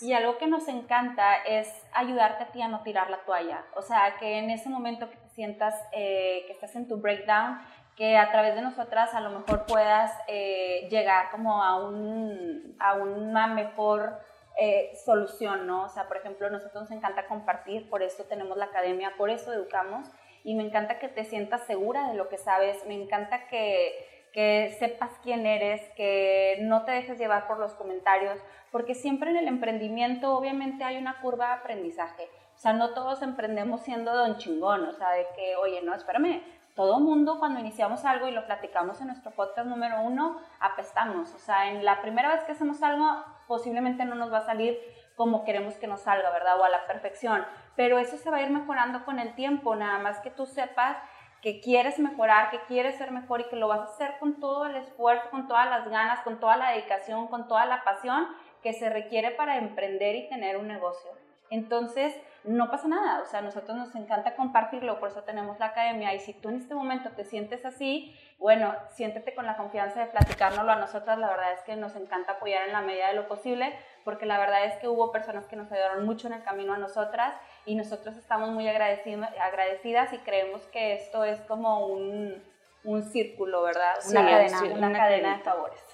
Y 0.00 0.12
algo 0.12 0.36
que 0.38 0.48
nos 0.48 0.66
encanta 0.66 1.36
es 1.44 1.72
ayudarte 1.92 2.42
a 2.42 2.46
ti 2.48 2.60
a 2.60 2.68
no 2.68 2.82
tirar 2.82 3.08
la 3.08 3.18
toalla. 3.18 3.64
O 3.76 3.82
sea, 3.82 4.16
que 4.18 4.38
en 4.38 4.50
ese 4.50 4.68
momento 4.68 5.08
que 5.08 5.16
te 5.16 5.28
sientas 5.28 5.74
eh, 5.92 6.42
que 6.46 6.52
estás 6.52 6.74
en 6.74 6.88
tu 6.88 6.96
breakdown, 6.96 7.60
que 7.96 8.18
a 8.18 8.30
través 8.30 8.54
de 8.54 8.62
nosotras 8.62 9.14
a 9.14 9.20
lo 9.20 9.30
mejor 9.30 9.64
puedas 9.64 10.12
eh, 10.28 10.86
llegar 10.90 11.30
como 11.30 11.62
a, 11.64 11.82
un, 11.88 12.76
a 12.78 12.94
una 12.94 13.46
mejor 13.46 14.20
eh, 14.58 14.92
solución, 15.04 15.66
¿no? 15.66 15.84
O 15.84 15.88
sea, 15.88 16.06
por 16.06 16.18
ejemplo, 16.18 16.48
nosotros 16.50 16.82
nos 16.82 16.90
encanta 16.90 17.26
compartir, 17.26 17.88
por 17.88 18.02
eso 18.02 18.24
tenemos 18.24 18.56
la 18.58 18.66
academia, 18.66 19.14
por 19.16 19.30
eso 19.30 19.52
educamos 19.52 20.08
y 20.44 20.54
me 20.54 20.62
encanta 20.62 20.98
que 20.98 21.08
te 21.08 21.24
sientas 21.24 21.66
segura 21.66 22.08
de 22.08 22.14
lo 22.14 22.28
que 22.28 22.38
sabes, 22.38 22.86
me 22.86 22.94
encanta 22.94 23.48
que, 23.48 24.28
que 24.32 24.76
sepas 24.78 25.10
quién 25.22 25.46
eres, 25.46 25.80
que 25.96 26.58
no 26.60 26.84
te 26.84 26.92
dejes 26.92 27.18
llevar 27.18 27.48
por 27.48 27.58
los 27.58 27.74
comentarios, 27.74 28.38
porque 28.70 28.94
siempre 28.94 29.30
en 29.30 29.38
el 29.38 29.48
emprendimiento 29.48 30.36
obviamente 30.36 30.84
hay 30.84 30.98
una 30.98 31.20
curva 31.20 31.48
de 31.48 31.54
aprendizaje. 31.54 32.28
O 32.54 32.58
sea, 32.58 32.72
no 32.72 32.94
todos 32.94 33.22
emprendemos 33.22 33.82
siendo 33.82 34.14
don 34.14 34.38
chingón, 34.38 34.86
o 34.86 34.92
sea, 34.92 35.10
de 35.10 35.26
que, 35.34 35.56
oye, 35.56 35.82
no, 35.82 35.94
espérame, 35.94 36.42
todo 36.76 37.00
mundo 37.00 37.38
cuando 37.38 37.58
iniciamos 37.58 38.04
algo 38.04 38.28
y 38.28 38.32
lo 38.32 38.46
platicamos 38.46 39.00
en 39.00 39.06
nuestro 39.08 39.32
podcast 39.32 39.66
número 39.66 40.02
uno, 40.02 40.38
apestamos. 40.60 41.34
O 41.34 41.38
sea, 41.38 41.70
en 41.70 41.84
la 41.84 42.02
primera 42.02 42.28
vez 42.28 42.44
que 42.44 42.52
hacemos 42.52 42.82
algo, 42.82 43.24
posiblemente 43.48 44.04
no 44.04 44.14
nos 44.14 44.30
va 44.30 44.38
a 44.38 44.46
salir 44.46 44.78
como 45.16 45.44
queremos 45.44 45.74
que 45.76 45.86
nos 45.86 46.02
salga, 46.02 46.30
¿verdad? 46.30 46.60
O 46.60 46.64
a 46.64 46.68
la 46.68 46.86
perfección. 46.86 47.44
Pero 47.76 47.98
eso 47.98 48.18
se 48.18 48.30
va 48.30 48.36
a 48.36 48.42
ir 48.42 48.50
mejorando 48.50 49.06
con 49.06 49.18
el 49.18 49.34
tiempo, 49.34 49.74
nada 49.74 49.98
más 49.98 50.20
que 50.20 50.30
tú 50.30 50.44
sepas 50.44 50.98
que 51.40 51.60
quieres 51.60 51.98
mejorar, 51.98 52.50
que 52.50 52.60
quieres 52.66 52.96
ser 52.96 53.10
mejor 53.10 53.40
y 53.40 53.48
que 53.48 53.56
lo 53.56 53.68
vas 53.68 53.80
a 53.80 53.84
hacer 53.84 54.18
con 54.18 54.38
todo 54.40 54.66
el 54.66 54.76
esfuerzo, 54.76 55.30
con 55.30 55.48
todas 55.48 55.68
las 55.70 55.88
ganas, 55.88 56.20
con 56.20 56.40
toda 56.40 56.56
la 56.56 56.72
dedicación, 56.72 57.28
con 57.28 57.48
toda 57.48 57.64
la 57.64 57.84
pasión 57.84 58.28
que 58.62 58.74
se 58.74 58.90
requiere 58.90 59.30
para 59.30 59.56
emprender 59.56 60.14
y 60.16 60.28
tener 60.28 60.58
un 60.58 60.68
negocio. 60.68 61.10
Entonces, 61.50 62.14
no 62.46 62.70
pasa 62.70 62.88
nada, 62.88 63.22
o 63.22 63.26
sea, 63.26 63.40
a 63.40 63.42
nosotros 63.42 63.76
nos 63.76 63.94
encanta 63.94 64.36
compartirlo, 64.36 65.00
por 65.00 65.10
eso 65.10 65.22
tenemos 65.24 65.58
la 65.58 65.66
academia. 65.66 66.14
Y 66.14 66.20
si 66.20 66.32
tú 66.32 66.48
en 66.48 66.56
este 66.56 66.74
momento 66.74 67.10
te 67.10 67.24
sientes 67.24 67.64
así, 67.64 68.16
bueno, 68.38 68.74
siéntete 68.94 69.34
con 69.34 69.46
la 69.46 69.56
confianza 69.56 70.00
de 70.00 70.06
platicárnoslo 70.06 70.72
a 70.72 70.76
nosotras, 70.76 71.18
la 71.18 71.28
verdad 71.28 71.52
es 71.52 71.60
que 71.62 71.76
nos 71.76 71.96
encanta 71.96 72.32
apoyar 72.32 72.66
en 72.66 72.72
la 72.72 72.82
medida 72.82 73.08
de 73.08 73.14
lo 73.14 73.26
posible, 73.26 73.76
porque 74.04 74.26
la 74.26 74.38
verdad 74.38 74.64
es 74.64 74.76
que 74.76 74.88
hubo 74.88 75.10
personas 75.10 75.46
que 75.46 75.56
nos 75.56 75.70
ayudaron 75.72 76.04
mucho 76.04 76.28
en 76.28 76.34
el 76.34 76.42
camino 76.42 76.72
a 76.72 76.78
nosotras 76.78 77.34
y 77.64 77.74
nosotros 77.74 78.16
estamos 78.16 78.50
muy 78.50 78.68
agradecidas 78.68 80.12
y 80.12 80.18
creemos 80.18 80.62
que 80.66 80.94
esto 80.94 81.24
es 81.24 81.40
como 81.42 81.86
un, 81.86 82.42
un 82.84 83.02
círculo, 83.02 83.62
¿verdad? 83.62 83.94
una 84.08 84.24
cadena, 84.24 84.62
una, 84.72 84.92
cadena 84.92 85.36
de 85.38 85.42
favores. 85.42 85.84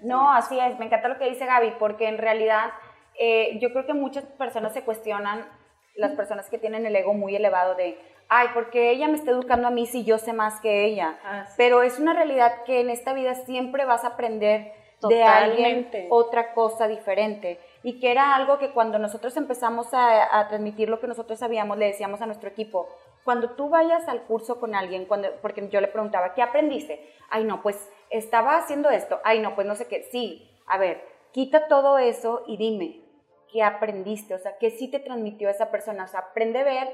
No, 0.00 0.32
así 0.32 0.58
es, 0.58 0.78
me 0.78 0.86
encanta 0.86 1.08
lo 1.08 1.18
que 1.18 1.28
dice 1.28 1.46
Gaby, 1.46 1.74
porque 1.78 2.08
en 2.08 2.18
realidad 2.18 2.72
eh, 3.18 3.58
yo 3.60 3.72
creo 3.72 3.86
que 3.86 3.94
muchas 3.94 4.24
personas 4.24 4.72
se 4.72 4.82
cuestionan 4.84 5.46
las 5.94 6.12
personas 6.12 6.48
que 6.48 6.58
tienen 6.58 6.86
el 6.86 6.96
ego 6.96 7.14
muy 7.14 7.36
elevado 7.36 7.74
de, 7.74 7.98
ay, 8.28 8.48
porque 8.54 8.90
ella 8.90 9.08
me 9.08 9.16
está 9.16 9.30
educando 9.30 9.68
a 9.68 9.70
mí 9.70 9.86
si 9.86 10.04
yo 10.04 10.18
sé 10.18 10.32
más 10.32 10.60
que 10.60 10.84
ella. 10.84 11.18
Ah, 11.24 11.46
Pero 11.56 11.82
es 11.82 11.98
una 11.98 12.14
realidad 12.14 12.64
que 12.64 12.80
en 12.80 12.90
esta 12.90 13.12
vida 13.12 13.34
siempre 13.34 13.84
vas 13.84 14.04
a 14.04 14.08
aprender 14.08 14.72
de 15.08 15.22
alguien 15.22 15.90
otra 16.10 16.54
cosa 16.54 16.88
diferente. 16.88 17.58
Y 17.82 17.98
que 17.98 18.10
era 18.10 18.34
algo 18.36 18.58
que 18.58 18.70
cuando 18.70 18.98
nosotros 18.98 19.36
empezamos 19.36 19.92
a, 19.92 20.38
a, 20.38 20.48
transmitir 20.48 20.88
lo 20.88 21.00
que 21.00 21.08
nosotros 21.08 21.38
sabíamos, 21.38 21.76
le 21.76 21.86
decíamos 21.86 22.20
a 22.22 22.26
nuestro 22.26 22.48
equipo, 22.48 22.88
cuando 23.24 23.50
tú 23.50 23.68
vayas 23.68 24.06
al 24.08 24.22
curso 24.22 24.60
con 24.60 24.74
alguien, 24.74 25.06
cuando, 25.06 25.28
porque 25.40 25.68
yo 25.68 25.80
le 25.80 25.88
preguntaba, 25.88 26.34
¿qué 26.34 26.42
aprendiste? 26.42 27.12
Ay, 27.30 27.44
no, 27.44 27.62
pues 27.62 27.88
estaba 28.10 28.56
haciendo 28.56 28.90
esto. 28.90 29.20
Ay, 29.24 29.40
no, 29.40 29.54
pues 29.54 29.66
no 29.66 29.74
sé 29.74 29.86
qué. 29.86 30.04
Sí, 30.10 30.48
a 30.66 30.78
ver, 30.78 31.04
quita 31.32 31.68
todo 31.68 31.98
eso 31.98 32.44
y 32.46 32.56
dime, 32.56 33.01
¿qué 33.52 33.62
aprendiste? 33.62 34.34
O 34.34 34.38
sea, 34.38 34.56
¿qué 34.58 34.70
sí 34.70 34.88
te 34.88 34.98
transmitió 34.98 35.48
esa 35.48 35.70
persona? 35.70 36.04
O 36.04 36.08
sea, 36.08 36.20
aprende 36.20 36.60
a 36.60 36.64
ver 36.64 36.88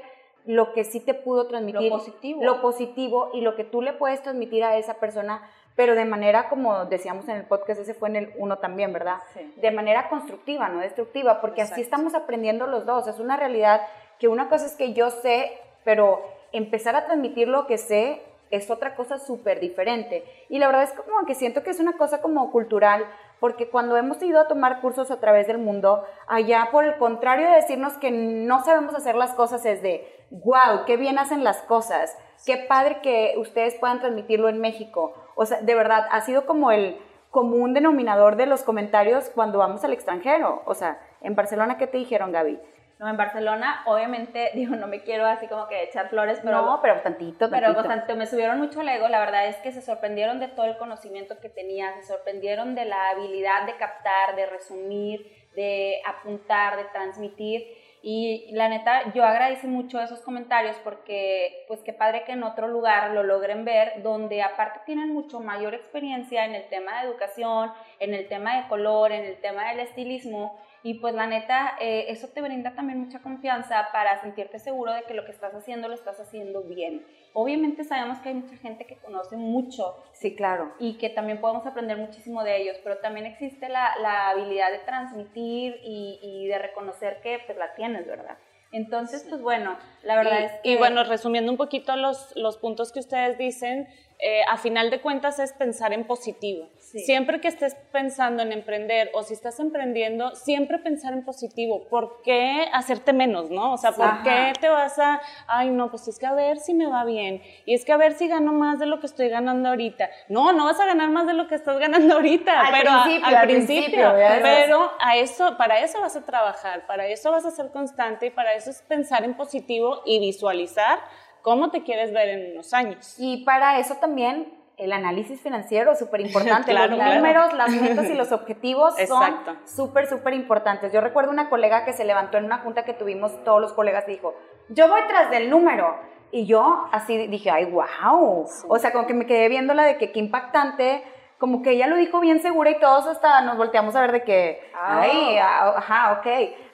lo 0.45 0.73
que 0.73 0.83
sí 0.83 0.99
te 0.99 1.13
pudo 1.13 1.47
transmitir. 1.47 1.89
Lo 1.89 1.97
positivo. 1.97 2.43
Lo 2.43 2.61
positivo 2.61 3.31
y 3.33 3.41
lo 3.41 3.55
que 3.55 3.63
tú 3.63 3.81
le 3.81 3.93
puedes 3.93 4.21
transmitir 4.21 4.63
a 4.63 4.77
esa 4.77 4.95
persona, 4.95 5.41
pero 5.75 5.95
de 5.95 6.05
manera, 6.05 6.49
como 6.49 6.85
decíamos 6.85 7.27
en 7.27 7.37
el 7.37 7.43
podcast, 7.43 7.81
ese 7.81 7.93
fue 7.93 8.09
en 8.09 8.15
el 8.15 8.33
uno 8.37 8.57
también, 8.57 8.93
¿verdad? 8.93 9.17
Sí. 9.33 9.53
De 9.57 9.71
manera 9.71 10.09
constructiva, 10.09 10.69
no 10.69 10.79
destructiva, 10.79 11.41
porque 11.41 11.61
así 11.61 11.81
estamos 11.81 12.13
aprendiendo 12.13 12.67
los 12.67 12.85
dos. 12.85 13.07
Es 13.07 13.19
una 13.19 13.37
realidad 13.37 13.81
que 14.19 14.27
una 14.27 14.49
cosa 14.49 14.65
es 14.65 14.75
que 14.75 14.93
yo 14.93 15.09
sé, 15.09 15.51
pero 15.83 16.21
empezar 16.51 16.95
a 16.95 17.05
transmitir 17.05 17.47
lo 17.47 17.67
que 17.67 17.77
sé 17.77 18.21
es 18.51 18.69
otra 18.71 18.95
cosa 18.95 19.19
súper 19.19 19.59
diferente. 19.59 20.23
Y 20.49 20.59
la 20.59 20.67
verdad 20.67 20.83
es 20.83 20.93
como 20.93 21.25
que 21.25 21.35
siento 21.35 21.63
que 21.63 21.69
es 21.69 21.79
una 21.79 21.93
cosa 21.93 22.21
como 22.21 22.51
cultural, 22.51 23.05
porque 23.39 23.69
cuando 23.69 23.97
hemos 23.97 24.21
ido 24.21 24.39
a 24.39 24.47
tomar 24.47 24.81
cursos 24.81 25.11
a 25.11 25.19
través 25.19 25.47
del 25.47 25.57
mundo, 25.57 26.03
allá 26.27 26.69
por 26.71 26.85
el 26.85 26.97
contrario 26.97 27.47
de 27.49 27.55
decirnos 27.55 27.93
que 27.93 28.11
no 28.11 28.63
sabemos 28.63 28.95
hacer 28.95 29.15
las 29.15 29.33
cosas, 29.33 29.65
es 29.65 29.81
de, 29.81 30.07
wow, 30.31 30.85
qué 30.85 30.97
bien 30.97 31.17
hacen 31.17 31.43
las 31.43 31.61
cosas, 31.63 32.17
qué 32.45 32.57
padre 32.57 32.99
que 33.01 33.35
ustedes 33.37 33.75
puedan 33.75 33.99
transmitirlo 33.99 34.49
en 34.49 34.59
México. 34.59 35.13
O 35.35 35.45
sea, 35.45 35.61
de 35.61 35.75
verdad, 35.75 36.05
ha 36.11 36.21
sido 36.21 36.45
como 36.45 36.71
el 36.71 36.99
común 37.31 37.73
denominador 37.73 38.35
de 38.35 38.45
los 38.45 38.63
comentarios 38.63 39.29
cuando 39.29 39.59
vamos 39.59 39.83
al 39.83 39.93
extranjero. 39.93 40.61
O 40.65 40.73
sea, 40.73 40.99
en 41.21 41.35
Barcelona, 41.35 41.77
¿qué 41.77 41.87
te 41.87 41.97
dijeron, 41.97 42.31
Gaby? 42.31 42.59
No, 42.99 43.07
en 43.07 43.15
Barcelona, 43.15 43.81
obviamente, 43.85 44.51
digo, 44.55 44.75
no 44.75 44.85
me 44.85 45.01
quiero 45.01 45.25
así 45.25 45.47
como 45.47 45.67
que 45.67 45.83
echar 45.83 46.09
flores, 46.09 46.39
pero... 46.43 46.61
No, 46.61 46.79
pero 46.81 47.01
tantito, 47.01 47.49
tantito. 47.49 47.49
Pero 47.49 47.73
bastante, 47.73 48.13
me 48.13 48.27
subieron 48.27 48.59
mucho 48.59 48.81
el 48.81 48.89
ego, 48.89 49.07
la 49.07 49.19
verdad 49.19 49.47
es 49.47 49.55
que 49.57 49.71
se 49.71 49.81
sorprendieron 49.81 50.39
de 50.39 50.49
todo 50.49 50.65
el 50.65 50.77
conocimiento 50.77 51.39
que 51.39 51.49
tenía, 51.49 51.93
se 51.95 52.03
sorprendieron 52.03 52.75
de 52.75 52.85
la 52.85 53.09
habilidad 53.09 53.65
de 53.65 53.77
captar, 53.77 54.35
de 54.35 54.45
resumir, 54.47 55.25
de 55.55 56.01
apuntar, 56.05 56.77
de 56.77 56.83
transmitir. 56.85 57.67
Y 58.01 58.49
la 58.53 58.69
neta, 58.69 59.11
yo 59.13 59.25
agradecí 59.25 59.67
mucho 59.67 60.01
esos 60.01 60.21
comentarios 60.21 60.77
porque, 60.85 61.65
pues 61.67 61.81
qué 61.81 61.91
padre 61.91 62.23
que 62.23 62.31
en 62.31 62.43
otro 62.43 62.69
lugar 62.69 63.11
lo 63.11 63.23
logren 63.23 63.65
ver, 63.65 64.03
donde 64.03 64.41
aparte 64.41 64.79
tienen 64.85 65.13
mucho 65.13 65.41
mayor 65.41 65.73
experiencia 65.73 66.45
en 66.45 66.55
el 66.55 66.67
tema 66.69 67.01
de 67.01 67.09
educación, 67.09 67.71
en 67.99 68.13
el 68.13 68.29
tema 68.29 68.57
de 68.57 68.69
color, 68.69 69.11
en 69.11 69.25
el 69.25 69.41
tema 69.41 69.69
del 69.69 69.81
estilismo, 69.81 70.57
y 70.81 70.95
pues 70.95 71.13
la 71.13 71.27
neta, 71.27 71.75
eh, 71.79 72.05
eso 72.09 72.29
te 72.29 72.41
brinda 72.41 72.73
también 72.73 72.99
mucha 72.99 73.21
confianza 73.21 73.89
para 73.91 74.21
sentirte 74.21 74.59
seguro 74.59 74.93
de 74.93 75.03
que 75.03 75.13
lo 75.13 75.25
que 75.25 75.31
estás 75.31 75.53
haciendo 75.53 75.87
lo 75.87 75.93
estás 75.93 76.19
haciendo 76.19 76.63
bien. 76.63 77.05
Obviamente 77.33 77.83
sabemos 77.83 78.19
que 78.19 78.29
hay 78.29 78.35
mucha 78.35 78.55
gente 78.57 78.85
que 78.85 78.97
conoce 78.97 79.35
mucho. 79.37 79.97
Sí, 80.13 80.35
claro. 80.35 80.73
Y 80.79 80.97
que 80.97 81.09
también 81.09 81.41
podemos 81.41 81.65
aprender 81.65 81.97
muchísimo 81.97 82.43
de 82.43 82.61
ellos, 82.61 82.77
pero 82.83 82.97
también 82.99 83.25
existe 83.25 83.69
la, 83.69 83.93
la 84.01 84.29
habilidad 84.29 84.71
de 84.71 84.79
transmitir 84.79 85.79
y, 85.83 86.19
y, 86.21 86.47
de 86.47 86.57
reconocer 86.57 87.19
que 87.21 87.39
pues 87.45 87.57
la 87.57 87.73
tienes, 87.75 88.07
¿verdad? 88.07 88.37
Entonces, 88.71 89.25
pues 89.27 89.41
bueno, 89.41 89.77
la 90.03 90.15
verdad 90.15 90.43
es 90.43 90.51
que... 90.61 90.69
Y 90.69 90.77
bueno, 90.77 91.03
resumiendo 91.03 91.51
un 91.51 91.57
poquito 91.57 91.95
los, 91.95 92.35
los 92.35 92.57
puntos 92.57 92.91
que 92.91 92.99
ustedes 92.99 93.37
dicen, 93.37 93.87
eh, 94.21 94.41
a 94.49 94.57
final 94.57 94.89
de 94.89 94.99
cuentas 94.99 95.39
es 95.39 95.53
pensar 95.53 95.93
en 95.93 96.05
positivo. 96.05 96.67
Siempre 96.77 97.39
que 97.39 97.47
estés 97.47 97.75
pensando 97.93 98.43
en 98.43 98.51
emprender 98.51 99.09
o 99.13 99.23
si 99.23 99.33
estás 99.33 99.61
emprendiendo, 99.61 100.35
siempre 100.35 100.77
pensar 100.77 101.13
en 101.13 101.23
positivo. 101.23 101.87
¿Por 101.87 102.21
qué 102.21 102.67
hacerte 102.73 103.13
menos, 103.13 103.49
no? 103.49 103.71
O 103.71 103.77
sea, 103.77 103.93
¿por 103.93 104.23
qué 104.23 104.51
te 104.59 104.67
vas 104.67 104.99
a, 104.99 105.21
ay, 105.47 105.69
no, 105.69 105.89
pues 105.89 106.09
es 106.09 106.19
que 106.19 106.25
a 106.25 106.33
ver 106.33 106.57
si 106.57 106.73
me 106.73 106.87
va 106.87 107.05
bien 107.05 107.41
y 107.65 107.73
es 107.73 107.85
que 107.85 107.93
a 107.93 107.97
ver 107.97 108.11
si 108.11 108.27
gano 108.27 108.51
más 108.51 108.77
de 108.79 108.87
lo 108.87 108.99
que 108.99 109.05
estoy 109.05 109.29
ganando 109.29 109.69
ahorita? 109.69 110.09
No, 110.27 110.51
no 110.51 110.65
vas 110.65 110.81
a 110.81 110.85
ganar 110.85 111.09
más 111.11 111.25
de 111.25 111.33
lo 111.33 111.47
que 111.47 111.55
estás 111.55 111.79
ganando 111.79 112.15
ahorita, 112.15 112.59
al 112.59 112.73
pero 112.73 112.91
principio, 113.03 113.37
al, 113.37 113.47
principio, 113.47 114.13
pero 114.41 114.91
a 114.99 115.15
eso, 115.15 115.55
para 115.57 115.79
eso 115.79 116.01
vas 116.01 116.17
a 116.17 116.25
trabajar, 116.25 116.85
para 116.87 117.07
eso 117.07 117.31
vas 117.31 117.45
a 117.45 117.51
ser 117.51 117.71
constante 117.71 118.25
y 118.25 118.29
para 118.31 118.53
eso 118.53 118.69
es 118.69 118.81
pensar 118.81 119.23
en 119.23 119.35
positivo 119.35 120.01
y 120.05 120.19
visualizar 120.19 120.99
cómo 121.41 121.71
te 121.71 121.83
quieres 121.83 122.13
ver 122.13 122.29
en 122.29 122.51
unos 122.53 122.73
años. 122.73 123.15
Y 123.17 123.43
para 123.43 123.79
eso 123.79 123.95
también 123.95 124.53
el 124.77 124.93
análisis 124.93 125.41
financiero 125.41 125.91
es 125.91 125.99
súper 125.99 126.21
importante. 126.21 126.73
los 126.73 126.89
números, 126.89 127.53
las 127.53 127.69
metas 127.69 128.09
y 128.09 128.13
los 128.13 128.31
objetivos 128.31 128.95
son 129.07 129.35
súper, 129.65 130.07
súper 130.07 130.33
importantes. 130.33 130.93
Yo 130.93 131.01
recuerdo 131.01 131.31
una 131.31 131.49
colega 131.49 131.85
que 131.85 131.93
se 131.93 132.05
levantó 132.05 132.37
en 132.37 132.45
una 132.45 132.59
junta 132.59 132.85
que 132.85 132.93
tuvimos 132.93 133.43
todos 133.43 133.59
los 133.59 133.73
colegas 133.73 134.05
y 134.07 134.11
dijo, 134.11 134.33
yo 134.69 134.87
voy 134.87 135.01
tras 135.07 135.29
del 135.31 135.49
número. 135.49 135.97
Y 136.31 136.45
yo 136.45 136.87
así 136.91 137.27
dije, 137.27 137.49
ay, 137.49 137.65
wow. 137.65 138.47
O 138.67 138.79
sea, 138.79 138.91
como 138.91 139.07
que 139.07 139.13
me 139.13 139.25
quedé 139.25 139.49
viéndola 139.49 139.83
de 139.83 139.97
que 139.97 140.11
qué 140.11 140.19
impactante 140.19 141.03
como 141.39 141.61
que 141.61 141.71
ella 141.71 141.87
lo 141.87 141.95
dijo 141.95 142.19
bien 142.19 142.41
segura 142.41 142.69
y 142.69 142.79
todos 142.79 143.07
hasta 143.07 143.41
nos 143.41 143.55
volteamos 143.55 143.95
a 143.95 144.01
ver 144.01 144.11
de 144.11 144.23
que, 144.23 144.71
ay, 144.77 145.37
ah, 145.37 145.73
ajá, 145.77 146.19
ok. 146.19 146.27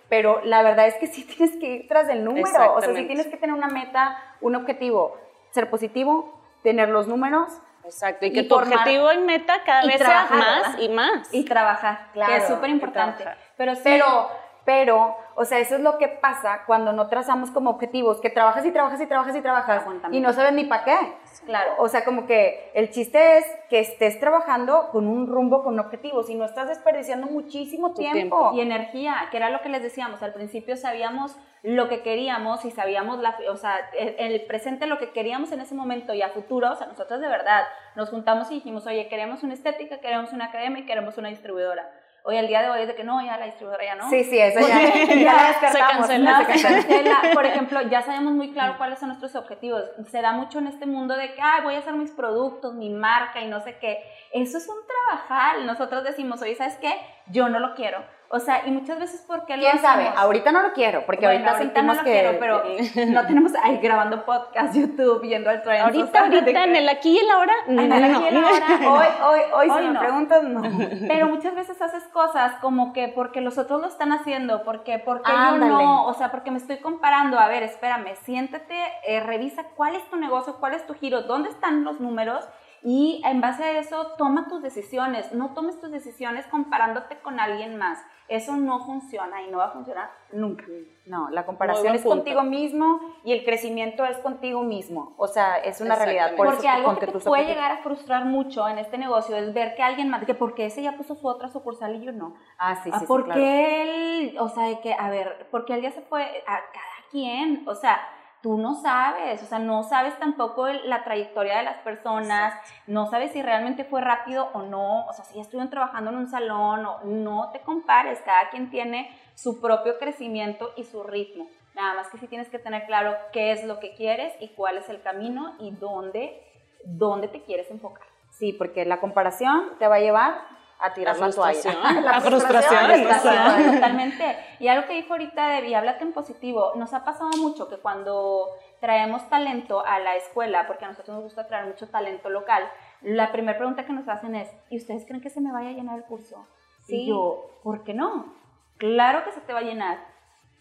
Pero 0.10 0.42
la 0.44 0.62
verdad 0.64 0.88
es 0.88 0.96
que 0.96 1.08
sí 1.08 1.24
tienes 1.38 1.58
que 1.58 1.68
ir 1.68 1.88
tras 1.88 2.08
del 2.08 2.24
número. 2.24 2.48
O 2.76 2.82
sea, 2.82 2.94
sí 2.96 3.06
tienes 3.06 3.28
que 3.28 3.38
tener 3.38 3.56
una 3.56 3.68
meta, 3.68 4.18
un 4.42 4.56
objetivo. 4.56 5.18
Ser 5.52 5.70
positivo, 5.70 6.40
tener 6.64 6.90
los 6.90 7.08
números. 7.08 7.52
Exacto, 7.86 8.26
y 8.26 8.34
que 8.34 8.42
Y 8.42 8.48
tu 8.48 8.56
formar- 8.56 8.80
objetivo 8.80 9.12
y 9.14 9.18
meta 9.20 9.62
cada 9.64 9.86
vez 9.86 9.98
sea 9.98 10.28
más 10.32 10.80
y 10.80 10.90
más. 10.90 11.32
Y 11.34 11.46
trabajar, 11.46 12.10
Claro, 12.14 12.32
que 12.32 12.38
es 12.40 12.48
súper 12.48 12.70
importante. 12.72 13.24
Pero 13.58 13.76
sí, 13.76 13.82
Pero, 13.84 14.28
pero, 14.66 15.16
o 15.36 15.46
sea, 15.46 15.60
eso 15.60 15.76
es 15.76 15.82
lo 15.82 16.00
que 16.00 16.08
pasa 16.08 16.64
cuando 16.66 16.92
no 16.92 17.08
trazamos 17.08 17.52
como 17.52 17.70
objetivos, 17.70 18.20
que 18.20 18.32
trabajas 18.32 18.66
y 18.66 18.72
trabajas 18.72 19.00
y 19.00 19.06
trabajas 19.06 19.36
y 19.36 19.42
trabajas 19.42 19.84
y 20.12 20.20
no 20.20 20.34
sabes 20.34 20.54
ni 20.54 20.66
para 20.66 20.84
qué. 20.84 20.98
claro. 21.46 21.74
O 21.78 21.88
sea, 21.88 22.04
como 22.04 22.26
que 22.26 22.72
el 22.74 22.90
chiste 22.90 23.38
es 23.38 23.46
que 23.70 23.80
estés 23.80 24.20
trabajando 24.20 24.90
con 24.92 25.08
un 25.08 25.28
rumbo, 25.28 25.64
con 25.64 25.80
objetivos 25.80 26.32
y 26.32 26.36
no 26.36 26.46
estás 26.46 26.68
desperdiciando 26.68 27.28
muchísimo 27.28 27.94
tiempo. 27.94 28.16
tiempo. 28.16 28.52
y 28.56 28.62
energía, 28.62 29.28
que 29.30 29.38
era 29.38 29.52
lo 29.52 29.62
que 29.62 29.70
les 29.70 29.84
decíamos, 29.84 30.24
al 30.24 30.34
principio 30.34 30.76
sabíamos 30.78 31.38
lo 31.62 31.88
que 31.88 32.02
queríamos 32.02 32.66
y 32.66 32.72
sabíamos, 32.72 33.20
la, 33.20 33.38
o 33.52 33.58
sea, 33.58 33.76
el, 33.98 34.16
el 34.18 34.46
presente 34.46 34.88
lo 34.88 34.98
que 34.98 35.12
queríamos 35.12 35.52
en 35.52 35.62
ese 35.62 35.76
momento 35.76 36.14
y 36.14 36.24
a 36.24 36.30
futuro, 36.30 36.72
o 36.72 36.76
sea, 36.76 36.88
nosotros 36.88 37.20
de 37.20 37.28
verdad 37.28 37.66
nos 37.96 38.10
juntamos 38.10 38.50
y 38.50 38.56
dijimos, 38.56 38.88
oye, 38.88 39.08
queremos 39.10 39.44
una 39.44 39.54
estética, 39.54 40.00
queremos 40.00 40.34
una 40.34 40.46
academia 40.46 40.80
y 40.80 40.86
queremos 40.86 41.18
una 41.20 41.30
distribuidora. 41.30 41.88
Hoy, 42.28 42.38
al 42.38 42.48
día 42.48 42.64
de 42.64 42.70
hoy, 42.70 42.82
es 42.82 42.88
de 42.88 42.96
que 42.96 43.04
no, 43.04 43.24
ya 43.24 43.38
la 43.38 43.46
distribuidora 43.46 43.86
ya 43.86 43.96
no. 43.96 44.10
Sí, 44.10 44.24
sí, 44.24 44.40
eso 44.40 44.60
ya, 44.60 44.80
ya 45.08 45.34
la 45.34 45.48
descartamos. 45.50 46.08
cancela, 46.08 46.32
No, 46.32 46.46
se 46.46 46.58
se 46.58 46.64
cancela. 46.68 46.82
cancela. 47.20 47.34
Por 47.36 47.46
ejemplo, 47.52 47.82
ya 47.84 48.02
sabemos 48.02 48.34
muy 48.34 48.52
claro 48.52 48.78
cuáles 48.78 48.98
son 48.98 49.10
nuestros 49.10 49.36
objetivos. 49.36 49.84
Se 50.10 50.22
da 50.22 50.32
mucho 50.32 50.58
en 50.58 50.68
este 50.68 50.88
mundo 50.88 51.16
de 51.16 51.34
que, 51.36 51.42
ay, 51.42 51.62
voy 51.64 51.76
a 51.76 51.80
hacer 51.80 51.94
mis 51.94 52.10
productos, 52.12 52.74
mi 52.74 52.90
marca 52.90 53.42
y 53.42 53.48
no 53.48 53.62
sé 53.62 53.78
qué. 53.78 54.00
Eso 54.32 54.58
es 54.58 54.68
un 54.68 54.76
trabajar. 54.88 55.60
Nosotros 55.62 56.04
decimos, 56.04 56.42
oye, 56.42 56.56
¿sabes 56.56 56.78
qué? 56.82 56.94
Yo 57.28 57.48
no 57.48 57.60
lo 57.60 57.76
quiero. 57.76 58.04
O 58.30 58.40
sea, 58.40 58.64
y 58.66 58.72
muchas 58.72 59.00
veces, 59.00 59.22
¿por 59.22 59.46
qué 59.46 59.56
lo 59.56 59.62
¿Quién 59.64 59.80
sabe? 59.80 60.08
Ahorita 60.16 60.52
no 60.52 60.62
lo 60.62 60.74
quiero, 60.74 61.06
porque 61.06 61.26
Bueno, 61.26 61.50
ahorita, 61.50 61.52
no 61.52 61.58
sentimos 61.58 61.98
lo 61.98 62.04
que... 62.04 62.12
quiero, 62.12 62.40
pero 62.40 62.64
no 63.08 63.28
tenemos 63.28 63.52
ahí 63.62 63.78
grabando 63.78 64.26
podcast, 64.26 64.76
YouTube, 64.76 65.22
viendo 65.22 65.50
el 65.52 65.62
trend. 65.62 65.84
ahorita, 65.84 66.20
ahorita, 66.22 66.64
en 66.64 66.76
el 66.76 66.90
aquí 66.90 67.12
y 67.12 67.20
el 67.20 67.30
ahora, 67.30 67.54
no. 67.68 67.82
En 67.82 67.92
el 67.92 68.04
aquí 68.04 68.24
y 68.24 68.28
el 68.28 68.38
ahora, 68.38 68.66
Hoy, 68.80 69.08
hoy, 69.24 69.40
hoy, 69.54 69.70
Hoy 69.70 69.80
si 69.80 69.88
me 69.88 69.94
no. 69.94 70.00
preguntas, 70.00 70.44
no. 70.44 70.62
Pero 71.08 71.28
muchas 71.28 71.56
veces 71.56 71.82
haces 71.82 72.04
cosas 72.06 72.54
como 72.62 72.94
que 72.94 73.08
porque 73.10 73.42
los 73.42 73.58
otros 73.58 73.80
lo 73.82 73.88
están 73.88 74.12
haciendo, 74.12 74.64
porque, 74.64 75.00
porque 75.00 75.32
yo 75.32 75.58
no, 75.58 76.06
o 76.06 76.14
sea, 76.14 76.32
porque 76.32 76.52
me 76.52 76.58
estoy 76.58 76.78
comparando. 76.78 77.40
A 77.40 77.48
ver, 77.48 77.64
espérame, 77.64 78.16
siéntate, 78.24 78.76
eh, 79.08 79.20
revisa 79.20 79.64
cuál 79.76 79.96
es 79.96 80.04
tu 80.10 80.18
negocio, 80.18 80.56
cuál 80.60 80.74
es 80.74 80.86
tu 80.88 80.94
giro, 80.94 81.22
dónde 81.22 81.50
están 81.50 81.84
los 81.84 82.00
números 82.00 82.48
y 82.88 83.20
en 83.26 83.42
base 83.42 83.64
a 83.64 83.80
eso 83.80 84.14
toma 84.16 84.48
tus 84.48 84.62
decisiones. 84.62 85.34
No 85.34 85.56
tomes 85.56 85.80
tus 85.80 85.90
decisiones 85.90 86.46
comparándote 86.46 87.18
con 87.18 87.40
alguien 87.40 87.78
más. 87.78 88.00
Eso 88.28 88.56
no 88.58 88.80
funciona 88.86 89.44
y 89.44 89.52
no 89.52 89.60
va 89.60 89.66
a 89.66 89.72
funcionar 89.72 90.10
nunca. 90.32 90.66
No, 91.06 91.30
la 91.30 91.46
comparación 91.46 91.94
es 91.94 92.02
punto. 92.02 92.16
contigo 92.18 92.42
mismo 92.42 93.00
y 93.24 93.34
el 93.34 93.44
crecimiento 93.46 94.04
es 94.04 94.18
contigo 94.18 94.64
mismo. 94.64 95.14
O 95.18 95.28
sea, 95.28 95.58
es 95.58 95.80
una 95.80 95.96
realidad. 95.96 96.36
Por 96.36 96.48
Porque 96.48 96.66
eso 96.68 96.76
algo 96.76 96.94
que 96.98 97.06
te 97.06 97.12
puede 97.12 97.28
objetivos. 97.30 97.48
llegar 97.48 97.72
a 97.72 97.78
frustrar 97.84 98.26
mucho 98.26 98.68
en 98.68 98.80
este 98.80 98.98
negocio 98.98 99.36
es 99.36 99.54
ver 99.54 99.76
que 99.76 99.84
alguien 99.84 100.10
más, 100.10 100.26
que 100.26 100.34
porque 100.34 100.66
ese 100.66 100.82
ya 100.82 100.94
puso 100.98 101.14
su 101.14 101.28
otra 101.28 101.50
sucursal 101.50 101.96
y 101.96 102.06
yo 102.06 102.12
no. 102.12 102.34
Ah, 102.58 102.76
sí, 102.78 102.82
sí, 102.86 102.90
Ah, 102.94 103.00
sí, 103.02 103.06
¿Por 103.06 103.26
claro. 103.26 103.40
qué 103.40 103.82
él? 104.22 104.38
O 104.40 104.50
sea, 104.50 104.64
de 104.70 104.80
que, 104.80 104.94
a 104.98 105.10
ver, 105.12 105.48
porque 105.52 105.76
él 105.76 105.82
ya 105.84 105.92
se 105.92 106.02
fue 106.02 106.24
a 106.48 106.56
cada 106.56 107.10
quien. 107.12 107.64
O 107.68 107.76
sea, 107.76 108.00
tú 108.46 108.60
no 108.60 108.76
sabes, 108.76 109.42
o 109.42 109.48
sea, 109.48 109.58
no 109.58 109.82
sabes 109.82 110.20
tampoco 110.20 110.68
el- 110.68 110.88
la 110.88 111.04
trayectoria 111.04 111.58
de 111.58 111.64
las 111.64 111.78
personas, 111.78 112.54
no 112.86 113.08
sabes 113.08 113.32
si 113.32 113.42
realmente 113.42 113.86
fue 113.86 114.02
rápido 114.02 114.52
o 114.54 114.62
no, 114.62 115.08
o 115.08 115.14
sea, 115.14 115.26
si 115.26 115.34
ya 115.34 115.42
estuvieron 115.42 115.72
trabajando 115.72 116.12
en 116.12 116.18
un 116.18 116.28
salón 116.28 116.86
o 116.86 117.00
no 117.06 117.50
te 117.52 117.62
compares, 117.62 118.22
cada 118.22 118.52
quien 118.52 118.70
tiene 118.70 119.10
su 119.34 119.60
propio 119.60 119.98
crecimiento 119.98 120.74
y 120.78 120.84
su 120.84 121.02
ritmo. 121.02 121.48
Nada 121.74 121.96
más 121.96 122.08
que 122.10 122.20
sí 122.20 122.28
tienes 122.28 122.48
que 122.50 122.60
tener 122.60 122.86
claro 122.86 123.16
qué 123.34 123.52
es 123.52 123.64
lo 123.64 123.80
que 123.80 123.96
quieres 123.96 124.32
y 124.40 124.50
cuál 124.50 124.78
es 124.78 124.90
el 124.90 125.02
camino 125.02 125.56
y 125.58 125.72
dónde, 125.72 126.40
dónde 126.84 127.28
te 127.28 127.42
quieres 127.42 127.72
enfocar. 127.72 128.06
Sí, 128.30 128.54
porque 128.54 128.86
la 128.86 129.00
comparación 129.00 129.72
te 129.80 129.88
va 129.88 129.96
a 129.96 130.00
llevar 130.02 130.36
a 130.80 130.94
tirar 130.94 131.16
A 131.16 131.20
la 131.20 131.32
toalla. 131.32 131.54
frustración. 131.54 132.04
La 132.06 132.22
frustración, 132.22 132.88
la 132.88 132.98
frustración. 133.18 133.76
Totalmente. 133.76 134.38
Y 134.60 134.68
algo 134.68 134.88
que 134.88 134.94
dijo 134.96 135.14
ahorita 135.14 135.48
Debbie, 135.48 135.76
háblate 135.76 136.04
en 136.04 136.14
positivo. 136.14 136.74
Nos 136.76 136.94
ha 136.94 137.04
pasado 137.06 137.30
mucho 137.38 137.70
que 137.70 137.78
cuando 137.78 138.50
traemos 138.82 139.28
talento 139.30 139.86
a 139.86 140.00
la 140.00 140.16
escuela, 140.16 140.68
porque 140.68 140.86
a 140.86 140.90
nosotros 140.90 141.16
nos 141.16 141.24
gusta 141.24 141.48
traer 141.48 141.66
mucho 141.66 141.88
talento 141.90 142.30
local, 142.30 142.70
la 143.02 143.32
primera 143.32 143.58
pregunta 143.58 143.86
que 143.86 143.94
nos 143.94 144.08
hacen 144.08 144.36
es, 144.36 144.50
¿y 144.70 144.78
ustedes 144.78 145.06
creen 145.06 145.22
que 145.22 145.30
se 145.30 145.42
me 145.42 145.52
vaya 145.52 145.70
a 145.70 145.74
llenar 145.74 145.98
el 145.98 146.04
curso? 146.04 146.46
Sí. 146.86 147.04
Y 147.04 147.08
yo, 147.08 147.60
¿por 147.64 147.84
qué 147.84 147.94
no? 147.94 148.36
Claro 148.78 149.24
que 149.24 149.32
se 149.32 149.40
te 149.42 149.54
va 149.54 149.60
a 149.60 149.64
llenar, 149.64 149.98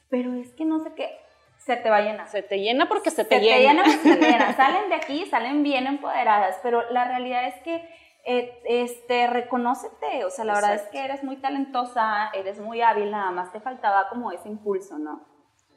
pero 0.08 0.32
es 0.34 0.52
que 0.52 0.64
no 0.64 0.78
sé 0.80 0.94
qué, 0.94 1.10
se 1.58 1.76
te 1.76 1.90
va 1.90 1.96
a 1.96 2.02
llenar. 2.02 2.28
Se 2.28 2.42
te 2.42 2.58
llena 2.60 2.86
porque 2.88 3.10
se 3.10 3.16
Se 3.16 3.24
te, 3.24 3.40
llena. 3.40 3.82
porque 3.82 3.98
se 3.98 4.16
te 4.16 4.30
llena. 4.30 4.52
Salen 4.56 4.88
de 4.88 4.94
aquí, 4.94 5.26
salen 5.26 5.62
bien 5.62 5.86
empoderadas, 5.86 6.58
pero 6.62 6.88
la 6.90 7.04
realidad 7.06 7.46
es 7.46 7.54
que 7.62 7.86
eh, 8.24 8.62
este, 8.64 9.26
reconócete, 9.26 10.24
o 10.24 10.30
sea, 10.30 10.44
la 10.44 10.54
verdad 10.54 10.74
es 10.74 10.80
Exacto. 10.82 10.98
que 10.98 11.04
eres 11.04 11.24
muy 11.24 11.36
talentosa, 11.36 12.30
eres 12.34 12.58
muy 12.58 12.80
hábil, 12.80 13.10
nada 13.10 13.30
más 13.30 13.52
te 13.52 13.60
faltaba 13.60 14.08
como 14.08 14.32
ese 14.32 14.48
impulso, 14.48 14.98
¿no? 14.98 15.32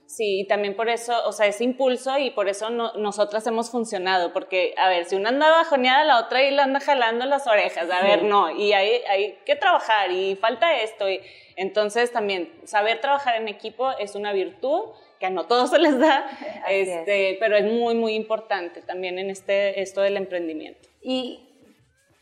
Sí, 0.05 0.39
y 0.39 0.47
también 0.47 0.77
por 0.77 0.87
eso, 0.87 1.13
o 1.27 1.33
sea, 1.33 1.47
ese 1.47 1.65
impulso 1.65 2.17
y 2.17 2.31
por 2.31 2.47
eso 2.47 2.69
no- 2.69 2.93
nosotras 2.93 3.45
hemos 3.45 3.69
funcionado, 3.69 4.31
porque, 4.31 4.73
a 4.77 4.87
ver, 4.87 5.03
si 5.03 5.17
una 5.17 5.29
anda 5.29 5.49
bajoneada, 5.51 6.05
la 6.05 6.19
otra 6.21 6.41
y 6.43 6.51
la 6.51 6.63
anda 6.63 6.79
jalando 6.79 7.25
las 7.25 7.45
orejas, 7.45 7.89
a 7.91 8.01
ver, 8.01 8.23
no, 8.23 8.49
y 8.49 8.71
hay, 8.71 9.01
hay 9.09 9.37
que 9.45 9.57
trabajar 9.57 10.09
y 10.11 10.37
falta 10.37 10.77
esto, 10.79 11.09
y 11.09 11.19
entonces 11.57 12.13
también 12.13 12.49
saber 12.63 13.01
trabajar 13.01 13.35
en 13.35 13.49
equipo 13.49 13.91
es 13.99 14.15
una 14.15 14.31
virtud 14.31 14.91
que 15.19 15.25
a 15.25 15.29
no 15.29 15.45
todos 15.47 15.71
se 15.71 15.79
les 15.79 15.99
da, 15.99 16.25
este, 16.69 17.35
pero 17.41 17.57
es 17.57 17.65
muy, 17.65 17.93
muy 17.95 18.13
importante 18.13 18.81
también 18.83 19.19
en 19.19 19.29
este, 19.29 19.81
esto 19.81 19.99
del 19.99 20.15
emprendimiento. 20.15 20.87
Y 21.01 21.46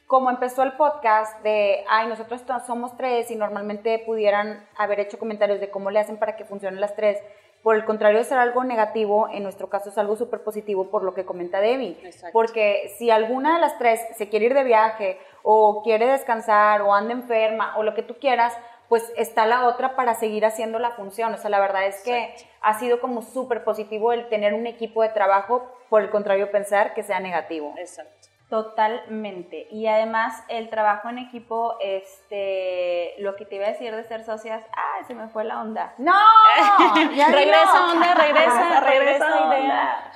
como 0.07 0.29
empezó 0.29 0.63
el 0.63 0.73
podcast 0.73 1.41
de, 1.41 1.83
ay, 1.89 2.07
nosotros 2.07 2.43
somos 2.65 2.95
tres 2.95 3.31
y 3.31 3.35
normalmente 3.35 4.03
pudieran 4.05 4.67
haber 4.77 4.99
hecho 4.99 5.17
comentarios 5.17 5.59
de 5.59 5.69
cómo 5.69 5.89
le 5.89 5.99
hacen 5.99 6.17
para 6.17 6.35
que 6.35 6.45
funcionen 6.45 6.79
las 6.79 6.95
tres, 6.95 7.19
por 7.63 7.75
el 7.75 7.83
contrario 7.83 8.19
de 8.19 8.25
ser 8.25 8.37
algo 8.37 8.63
negativo, 8.63 9.27
en 9.31 9.41
nuestro 9.41 9.69
caso 9.69 9.89
es 9.89 9.97
algo 9.97 10.15
súper 10.15 10.43
positivo 10.43 10.91
por 10.91 11.03
lo 11.03 11.15
que 11.15 11.25
comenta 11.25 11.59
Debbie. 11.59 11.97
Exacto. 12.03 12.29
Porque 12.31 12.93
si 12.99 13.09
alguna 13.09 13.55
de 13.55 13.61
las 13.61 13.79
tres 13.79 13.99
se 14.15 14.29
quiere 14.29 14.45
ir 14.45 14.53
de 14.53 14.63
viaje 14.63 15.17
o 15.41 15.81
quiere 15.81 16.05
descansar 16.05 16.83
o 16.83 16.93
anda 16.93 17.13
enferma 17.13 17.75
o 17.77 17.81
lo 17.81 17.95
que 17.95 18.03
tú 18.03 18.17
quieras, 18.19 18.55
pues 18.87 19.11
está 19.17 19.47
la 19.47 19.65
otra 19.65 19.95
para 19.95 20.13
seguir 20.13 20.45
haciendo 20.45 20.77
la 20.77 20.91
función. 20.91 21.33
O 21.33 21.37
sea, 21.37 21.49
la 21.49 21.59
verdad 21.59 21.87
es 21.87 22.03
que 22.03 22.25
Exacto. 22.25 22.53
ha 22.61 22.77
sido 22.77 23.01
como 23.01 23.23
súper 23.23 23.63
positivo 23.63 24.13
el 24.13 24.29
tener 24.29 24.53
un 24.53 24.67
equipo 24.67 25.01
de 25.01 25.09
trabajo, 25.09 25.63
por 25.89 26.01
el 26.01 26.09
contrario 26.09 26.51
pensar 26.51 26.93
que 26.93 27.03
sea 27.03 27.19
negativo. 27.19 27.73
Exacto. 27.77 28.14
Totalmente. 28.49 29.67
Y 29.71 29.87
además 29.87 30.43
el 30.49 30.69
trabajo 30.69 31.09
en 31.09 31.17
equipo, 31.17 31.77
este, 31.81 33.15
lo 33.19 33.35
que 33.35 33.45
te 33.45 33.55
iba 33.55 33.65
a 33.65 33.69
decir 33.71 33.95
de 33.95 34.03
ser 34.03 34.23
socias, 34.23 34.63
ay, 34.71 35.03
se 35.05 35.15
me 35.15 35.27
fue 35.29 35.43
la 35.45 35.61
onda. 35.61 35.93
¡No! 35.97 36.13
Ya 37.15 37.27
regresa, 37.29 37.91
onda, 37.91 38.13
regresa, 38.13 38.79
regresa, 38.85 39.43
onda. 39.43 40.11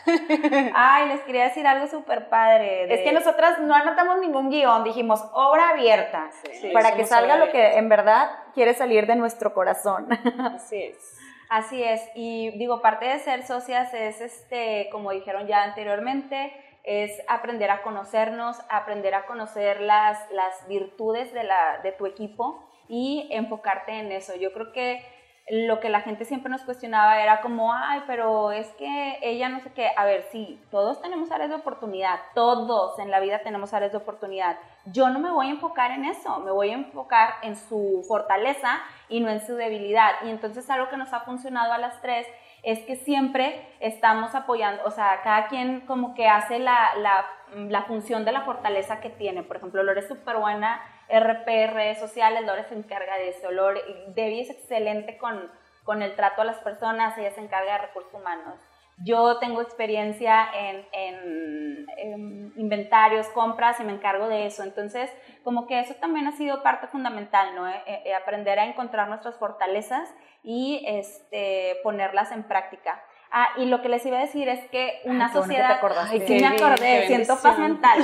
Ay, 0.75 1.07
les 1.09 1.21
quería 1.21 1.43
decir 1.45 1.65
algo 1.67 1.87
súper 1.87 2.29
padre. 2.29 2.87
de- 2.87 2.93
Es 2.95 3.01
que 3.01 3.11
nosotras 3.11 3.59
no 3.59 3.73
anotamos 3.73 4.19
ningún 4.19 4.49
guion, 4.49 4.83
dijimos 4.83 5.23
obra 5.33 5.69
abierta, 5.69 6.29
Sí, 6.53 6.69
para 6.71 6.93
que 6.95 7.05
salga 7.05 7.37
lo 7.37 7.51
que 7.51 7.77
en 7.77 7.89
verdad 7.89 8.29
quiere 8.53 8.73
salir 8.73 9.07
de 9.07 9.15
nuestro 9.15 9.53
corazón. 9.53 10.07
Así 10.55 10.81
es. 10.83 11.15
Así 11.49 11.83
es, 11.83 12.01
y 12.13 12.51
digo, 12.59 12.79
parte 12.79 13.05
de 13.05 13.17
ser 13.19 13.43
socias 13.43 13.91
es, 13.95 14.21
este, 14.21 14.87
como 14.91 15.09
dijeron 15.11 15.47
ya 15.47 15.63
anteriormente, 15.63 16.53
es 16.83 17.11
aprender 17.27 17.71
a 17.71 17.81
conocernos, 17.81 18.57
aprender 18.69 19.13
a 19.15 19.25
conocer 19.25 19.81
las, 19.81 20.17
las 20.31 20.67
virtudes 20.67 21.33
de, 21.33 21.43
la, 21.43 21.79
de 21.83 21.91
tu 21.91 22.05
equipo 22.05 22.63
y 22.87 23.27
enfocarte 23.31 23.91
en 23.91 24.11
eso. 24.11 24.35
Yo 24.35 24.51
creo 24.53 24.71
que 24.71 25.03
lo 25.49 25.79
que 25.79 25.89
la 25.89 26.01
gente 26.01 26.25
siempre 26.25 26.51
nos 26.51 26.61
cuestionaba 26.61 27.21
era 27.21 27.41
como, 27.41 27.73
ay, 27.73 28.03
pero 28.05 28.51
es 28.51 28.67
que 28.73 29.17
ella 29.21 29.49
no 29.49 29.59
sé 29.61 29.71
qué. 29.73 29.89
A 29.97 30.05
ver, 30.05 30.27
sí, 30.31 30.61
todos 30.69 31.01
tenemos 31.01 31.31
áreas 31.31 31.49
de 31.49 31.55
oportunidad, 31.55 32.19
todos 32.35 32.99
en 32.99 33.09
la 33.09 33.19
vida 33.19 33.39
tenemos 33.39 33.73
áreas 33.73 33.91
de 33.91 33.97
oportunidad. 33.97 34.57
Yo 34.85 35.09
no 35.09 35.19
me 35.19 35.31
voy 35.31 35.47
a 35.47 35.51
enfocar 35.51 35.91
en 35.91 36.05
eso, 36.05 36.39
me 36.39 36.51
voy 36.51 36.69
a 36.69 36.73
enfocar 36.73 37.33
en 37.41 37.55
su 37.55 38.05
fortaleza 38.07 38.79
y 39.07 39.21
no 39.21 39.29
en 39.29 39.45
su 39.45 39.55
debilidad. 39.55 40.11
Y 40.23 40.29
entonces 40.29 40.69
algo 40.69 40.89
que 40.89 40.97
nos 40.97 41.13
ha 41.13 41.21
funcionado 41.21 41.73
a 41.73 41.79
las 41.79 41.99
tres 42.01 42.27
es 42.63 42.79
que 42.85 42.95
siempre 42.95 43.67
estamos 43.79 44.35
apoyando, 44.35 44.83
o 44.85 44.91
sea, 44.91 45.21
cada 45.23 45.47
quien 45.47 45.81
como 45.81 46.13
que 46.13 46.27
hace 46.27 46.59
la, 46.59 46.95
la, 46.97 47.25
la 47.55 47.83
función 47.83 48.25
de 48.25 48.31
la 48.31 48.41
fortaleza 48.41 48.99
que 48.99 49.09
tiene. 49.09 49.43
Por 49.43 49.57
ejemplo, 49.57 49.83
Lore 49.83 50.01
es 50.01 50.07
súper 50.07 50.37
buena, 50.37 50.81
RP, 51.09 51.67
redes 51.71 51.99
sociales, 51.99 52.45
Lore 52.45 52.65
se 52.65 52.75
encarga 52.75 53.17
de 53.17 53.29
eso, 53.29 53.51
Lore, 53.51 53.81
Debbie 54.07 54.41
es 54.41 54.49
excelente 54.49 55.17
con, 55.17 55.51
con 55.83 56.01
el 56.01 56.15
trato 56.15 56.41
a 56.41 56.45
las 56.45 56.57
personas, 56.57 57.17
ella 57.17 57.31
se 57.31 57.41
encarga 57.41 57.73
de 57.73 57.87
recursos 57.87 58.13
humanos. 58.13 58.59
Yo 59.03 59.37
tengo 59.39 59.61
experiencia 59.61 60.47
en, 60.53 60.85
en, 60.91 62.53
inventarios, 62.55 63.27
compras 63.29 63.79
y 63.79 63.83
me 63.83 63.93
encargo 63.93 64.27
de 64.27 64.45
eso. 64.45 64.63
Entonces, 64.63 65.09
como 65.43 65.67
que 65.67 65.79
eso 65.79 65.93
también 65.95 66.27
ha 66.27 66.33
sido 66.33 66.61
parte 66.61 66.87
fundamental, 66.87 67.55
¿no? 67.55 67.67
Eh, 67.67 67.81
eh, 67.85 68.13
aprender 68.13 68.59
a 68.59 68.65
encontrar 68.65 69.07
nuestras 69.07 69.37
fortalezas 69.37 70.13
y 70.43 70.83
este, 70.85 71.77
ponerlas 71.83 72.31
en 72.31 72.43
práctica. 72.43 73.01
Ah, 73.31 73.49
y 73.57 73.65
lo 73.65 73.81
que 73.81 73.89
les 73.89 74.03
iba 74.05 74.17
a 74.17 74.21
decir 74.21 74.49
es 74.49 74.67
que 74.69 75.01
una 75.05 75.31
sociedad. 75.31 75.79
Te 76.09 76.27
sí, 76.27 76.39
me 76.39 76.47
acordé, 76.47 77.05
siento 77.05 77.37
paz 77.41 77.59
mental. 77.59 77.99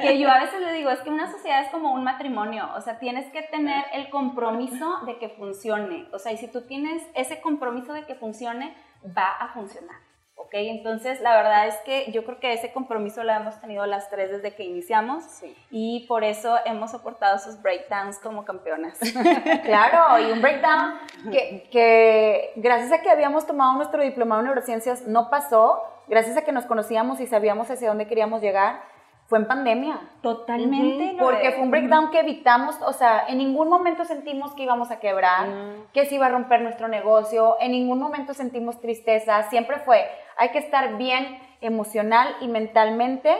Que 0.00 0.18
yo 0.18 0.30
a 0.30 0.38
veces 0.38 0.60
le 0.60 0.72
digo, 0.72 0.90
es 0.90 1.00
que 1.00 1.10
una 1.10 1.30
sociedad 1.30 1.62
es 1.62 1.70
como 1.70 1.92
un 1.92 2.04
matrimonio. 2.04 2.68
O 2.76 2.80
sea, 2.80 2.98
tienes 3.00 3.30
que 3.32 3.42
tener 3.42 3.84
el 3.92 4.08
compromiso 4.10 5.00
de 5.04 5.18
que 5.18 5.30
funcione. 5.30 6.06
O 6.12 6.18
sea, 6.18 6.32
y 6.32 6.36
si 6.36 6.46
tú 6.46 6.62
tienes 6.62 7.02
ese 7.14 7.40
compromiso 7.40 7.92
de 7.92 8.04
que 8.04 8.14
funcione, 8.14 8.74
va 9.04 9.36
a 9.40 9.48
funcionar. 9.48 10.11
¿Ok? 10.42 10.54
Entonces, 10.54 11.20
la 11.20 11.36
verdad 11.36 11.68
es 11.68 11.76
que 11.84 12.10
yo 12.12 12.24
creo 12.24 12.38
que 12.38 12.52
ese 12.52 12.72
compromiso 12.72 13.22
lo 13.22 13.32
hemos 13.32 13.60
tenido 13.60 13.86
las 13.86 14.10
tres 14.10 14.30
desde 14.30 14.54
que 14.54 14.64
iniciamos 14.64 15.24
y 15.70 16.06
por 16.08 16.24
eso 16.24 16.56
hemos 16.64 16.90
soportado 16.90 17.38
sus 17.38 17.60
breakdowns 17.62 18.18
como 18.18 18.44
campeonas. 18.44 18.98
claro, 19.64 20.18
y 20.18 20.32
un 20.32 20.42
breakdown 20.42 20.98
que, 21.30 21.68
que 21.70 22.52
gracias 22.56 22.92
a 22.92 23.02
que 23.02 23.10
habíamos 23.10 23.46
tomado 23.46 23.74
nuestro 23.74 24.02
diplomado 24.02 24.40
en 24.40 24.46
neurociencias 24.46 25.06
no 25.06 25.30
pasó, 25.30 25.82
gracias 26.08 26.36
a 26.36 26.42
que 26.42 26.52
nos 26.52 26.66
conocíamos 26.66 27.20
y 27.20 27.26
sabíamos 27.26 27.70
hacia 27.70 27.88
dónde 27.88 28.06
queríamos 28.06 28.42
llegar, 28.42 28.82
fue 29.26 29.38
en 29.38 29.46
pandemia. 29.46 29.98
Totalmente. 30.20 31.16
Porque 31.18 31.52
fue 31.52 31.62
un 31.62 31.70
breakdown 31.70 32.10
que 32.10 32.20
evitamos, 32.20 32.76
o 32.82 32.92
sea, 32.92 33.24
en 33.28 33.38
ningún 33.38 33.68
momento 33.68 34.04
sentimos 34.04 34.54
que 34.54 34.64
íbamos 34.64 34.90
a 34.90 35.00
quebrar, 35.00 35.46
que 35.92 36.04
se 36.06 36.16
iba 36.16 36.26
a 36.26 36.28
romper 36.28 36.60
nuestro 36.60 36.88
negocio, 36.88 37.56
en 37.60 37.72
ningún 37.72 37.98
momento 37.98 38.34
sentimos 38.34 38.80
tristeza, 38.80 39.42
siempre 39.44 39.78
fue, 39.78 40.06
hay 40.36 40.50
que 40.50 40.58
estar 40.58 40.96
bien 40.96 41.38
emocional 41.60 42.36
y 42.40 42.48
mentalmente 42.48 43.34